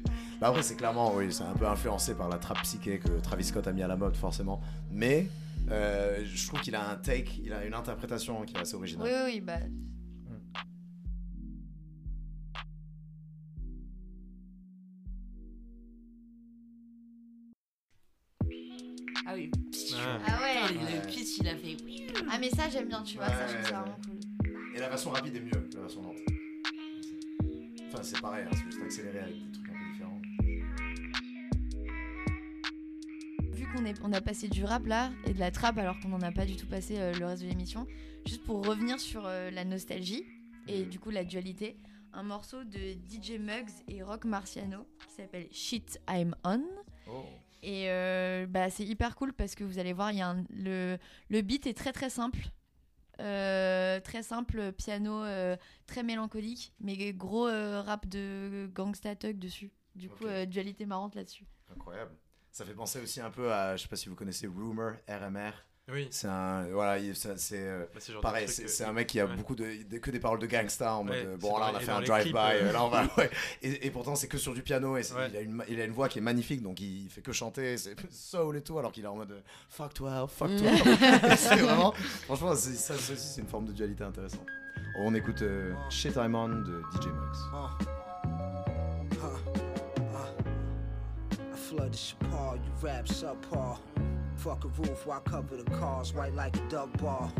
[0.40, 3.44] bah après, c'est clairement, oui, c'est un peu influencé par la trap psyché que Travis
[3.44, 4.60] Scott a mis à la mode, forcément.
[4.90, 5.28] Mais
[5.70, 9.06] euh, je trouve qu'il a un take, il a une interprétation qui est assez originale.
[9.06, 9.58] Oui, oui, oui, bah.
[19.26, 19.50] Ah oui.
[19.96, 20.18] Ah.
[20.26, 20.43] Ah ouais.
[22.34, 24.18] Ah, mais ça, j'aime bien, tu vois, ça, je trouve ça vraiment cool.
[24.74, 26.16] Et la version rapide est mieux que la version lente.
[27.86, 30.20] Enfin, c'est pareil, hein, c'est juste accéléré avec des trucs un peu différents.
[33.52, 36.08] Vu qu'on est, on a passé du rap là et de la trap alors qu'on
[36.08, 37.86] n'en a pas du tout passé euh, le reste de l'émission,
[38.26, 40.24] juste pour revenir sur euh, la nostalgie
[40.66, 41.76] et du coup la dualité,
[42.12, 46.64] un morceau de DJ Muggs et Rock Marciano qui s'appelle Shit I'm On.
[47.08, 47.26] Oh.
[47.66, 50.98] Et euh, bah, c'est hyper cool parce que vous allez voir, y a un- le,
[51.30, 52.38] le beat est très très simple.
[53.20, 55.56] Euh, très simple, piano euh,
[55.86, 59.70] très mélancolique, mais gros rap de gangsta thug dessus.
[59.94, 61.46] Du coup, dualité marrante là-dessus.
[61.70, 62.16] Incroyable.
[62.50, 65.52] Ça fait penser aussi un peu à, je sais pas si vous connaissez Rumor, RMR.
[65.92, 66.08] Oui.
[66.10, 69.36] C'est un, voilà, c'est euh, Bah, pareil, c'est euh, c'est un mec qui a ouais.
[69.36, 71.76] beaucoup de, de- que des paroles de gangsta en mode Ouais, euh, bon là on
[71.76, 72.68] a fait un euh.
[72.68, 73.28] euh, là on va, ouais.
[73.60, 75.92] et, et pourtant c'est que sur du piano et il, a une, il a une
[75.92, 79.04] voix qui est magnifique donc il fait que chanter, c'est soul et tout alors qu'il
[79.04, 80.56] est en mode fuck toi, fuck Mm.
[80.56, 80.70] toi.
[81.36, 81.92] C'est vraiment,
[82.24, 84.46] franchement c'est- ça, aussi c'est une forme de dualité intéressante.
[85.00, 87.36] On écoute euh, Shit I'm On de DJ Muggs.
[87.52, 87.84] Uh,
[89.16, 89.26] uh,
[90.00, 91.52] uh.
[91.76, 93.80] I you rap subpar.
[94.44, 97.30] Fuck a roof while I cover the cars, white like a dub bar.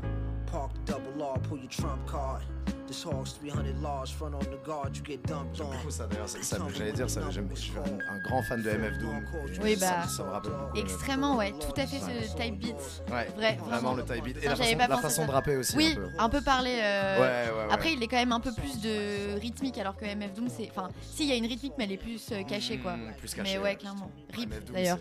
[0.47, 2.41] Park the double R, pull your trump card.
[2.87, 5.73] This hog's 300 laws, front on the guard, you get dumped J'aime on.
[5.73, 7.83] beaucoup ça d'ailleurs, ça- ça- j'allais dire, ça, je suis un,
[8.15, 9.23] un grand fan de MF Doom.
[9.63, 10.43] Oui, ça- bah,
[10.77, 12.77] Extrêmement, ouais, tout à fait ce type beat.
[13.11, 14.37] Ouais, Vrai, vraiment le type beat.
[14.39, 15.27] Et Ça, la j'avais façon, pas la pensé à façon ça.
[15.27, 15.77] de rapper aussi.
[15.77, 16.09] Oui, un peu.
[16.21, 16.71] un peu parlé.
[16.83, 17.73] euh, Ouais, ouais, ouais.
[17.75, 20.71] Après, il est quand même un peu plus de rythmique, alors que MF Doom, c'est.
[20.71, 22.97] Enfin, si, il y a une rythmique, mais elle est plus euh, cachée, quoi.
[22.97, 24.11] Mmh, plus caché, mais ouais, clairement.
[24.33, 24.99] Rip, d'ailleurs.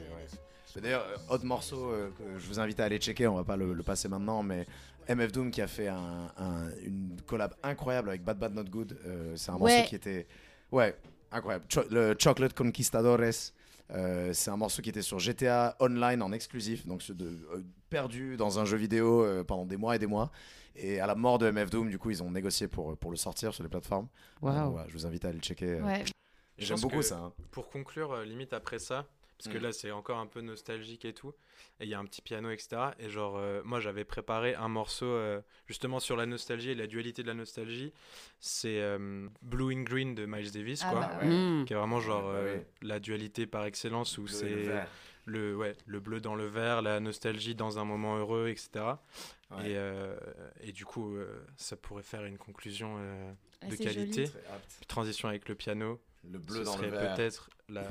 [0.81, 3.57] D'ailleurs, euh, autre morceau euh, que je vous invite à aller checker, on va pas
[3.57, 4.65] le, le passer maintenant, mais
[5.07, 8.97] MF Doom qui a fait un- un- une collab incroyable avec Bad Bad Not Good.
[9.05, 9.85] euh, c'est un morceau Ouais.
[9.87, 10.27] qui était.
[10.71, 10.95] Ouais,
[11.31, 11.65] incroyable.
[11.69, 13.19] Cho- le Chocolate Conquistadores.
[13.91, 18.37] euh, c'est un morceau qui était sur GTA Online en exclusif, donc de, euh, perdu
[18.37, 20.31] dans un jeu vidéo euh, pendant des mois et des mois.
[20.75, 23.17] Et à la mort de MF Doom, du coup, ils ont négocié pour, pour le
[23.17, 24.07] sortir sur les plateformes.
[24.41, 25.81] Donc, voilà, je vous invite à aller le checker.
[25.81, 26.03] Ouais.
[26.57, 27.17] J'aime beaucoup ça.
[27.17, 27.33] hein.
[27.51, 29.05] Pour conclure, limite après ça,
[29.43, 29.63] parce que Mm.
[29.63, 31.33] là c'est encore un peu nostalgique et tout,
[31.79, 32.91] et il y a un petit piano, etc.
[32.99, 36.87] Et genre, euh, moi j'avais préparé un morceau euh, justement sur la nostalgie et la
[36.87, 37.93] dualité de la nostalgie.
[38.39, 40.99] C'est euh, Blue in Green de Miles Davis, Ah quoi.
[41.01, 41.27] bah ouais.
[41.27, 41.65] Mm.
[41.65, 42.87] Qui est vraiment genre Ouais, bah euh, oui.
[42.87, 44.65] la dualité par excellence où c'est
[45.25, 48.69] le, ouais, le bleu dans le vert, la nostalgie dans un moment heureux, etc.
[49.51, 49.69] Ouais.
[49.71, 50.17] Et, euh,
[50.59, 53.31] et du coup, euh, ça pourrait faire une conclusion euh,
[53.69, 54.29] de qualité.
[54.89, 56.01] Transition avec le piano.
[56.29, 57.15] Le bleu Ce dans le serait vert.
[57.15, 57.85] peut-être la,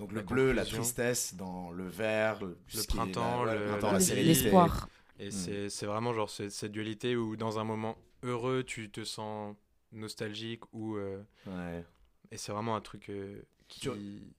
[0.00, 2.56] Donc La le bleu, la tristesse dans le vert, le,
[2.88, 4.42] printemps, la, ouais, le- printemps, la le- sérénité.
[4.42, 4.88] L'espoir.
[5.20, 5.30] Et Mm.
[5.30, 9.54] c'est c'est vraiment genre ce- cette dualité où dans un moment heureux, tu te sens
[9.92, 11.84] nostalgique ou euh, Ouais.
[12.32, 13.90] et c'est vraiment un truc euh, qui Tu-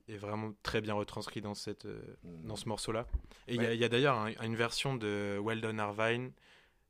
[0.10, 2.48] est vraiment très bien retranscrit dans cette euh, Mm.
[2.48, 3.06] dans ce morceau-là.
[3.48, 3.76] Et il y a- Ouais.
[3.78, 6.32] il y a, d'ailleurs un- une version de Weldon Irvine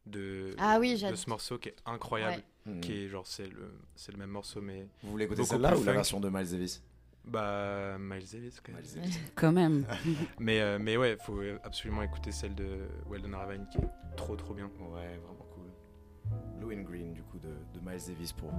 [0.06, 2.80] de Ah oui, de ce morceau qui est incroyable, Mm.
[2.80, 5.84] qui est genre c'est le c'est le même morceau mais Vous voulez écouter celle-là ou
[5.84, 6.82] la version de Miles Davis?
[7.26, 8.82] Bah Miles Davis quand même.
[8.82, 9.20] Miles Davis.
[9.36, 9.86] Quand même.
[10.40, 14.54] Mais euh, mais ouais, faut absolument écouter celle de Weldon Irvine qui est trop trop
[14.54, 14.66] bien.
[14.80, 15.72] Ouais, vraiment cool.
[16.58, 18.52] Blue and Green, du coup, de, de Miles Davis pour,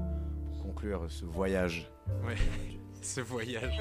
[0.47, 1.91] pour conclure ce voyage.
[2.25, 2.37] Ouais.
[3.03, 3.81] Ce voyage.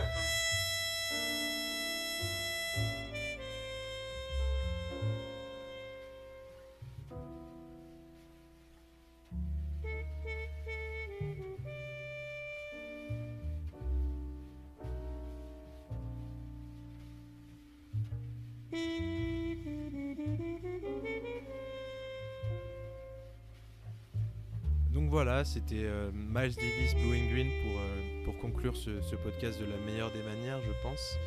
[25.51, 29.75] C'était euh, Miles Davis Blue and Green pour, euh, pour conclure ce, podcast de la
[29.85, 31.17] meilleure des manières, je pense.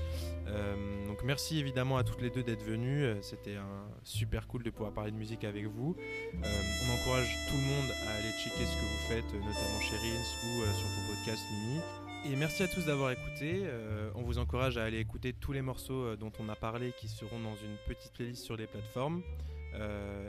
[0.47, 3.07] Euh, donc merci évidemment à toutes les deux d'être venues.
[3.21, 3.57] C'était
[4.03, 5.95] super cool de pouvoir parler de musique avec vous.
[6.33, 10.19] On encourage tout le monde à aller checker ce que vous faites, notamment chez Rins
[10.47, 11.81] ou sur ton podcast Mimi.
[12.33, 13.63] Et merci à tous d'avoir écouté.
[14.15, 17.41] On vous encourage à aller écouter tous les morceaux dont on a parlé qui seront
[17.41, 19.23] dans une petite playlist sur les plateformes.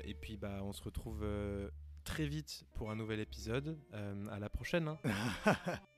[0.03, 1.23] Et puis bah, on se retrouve
[2.05, 3.77] très vite pour un nouvel épisode.
[3.93, 4.87] Euh, à la prochaine.
[4.87, 4.97] hein.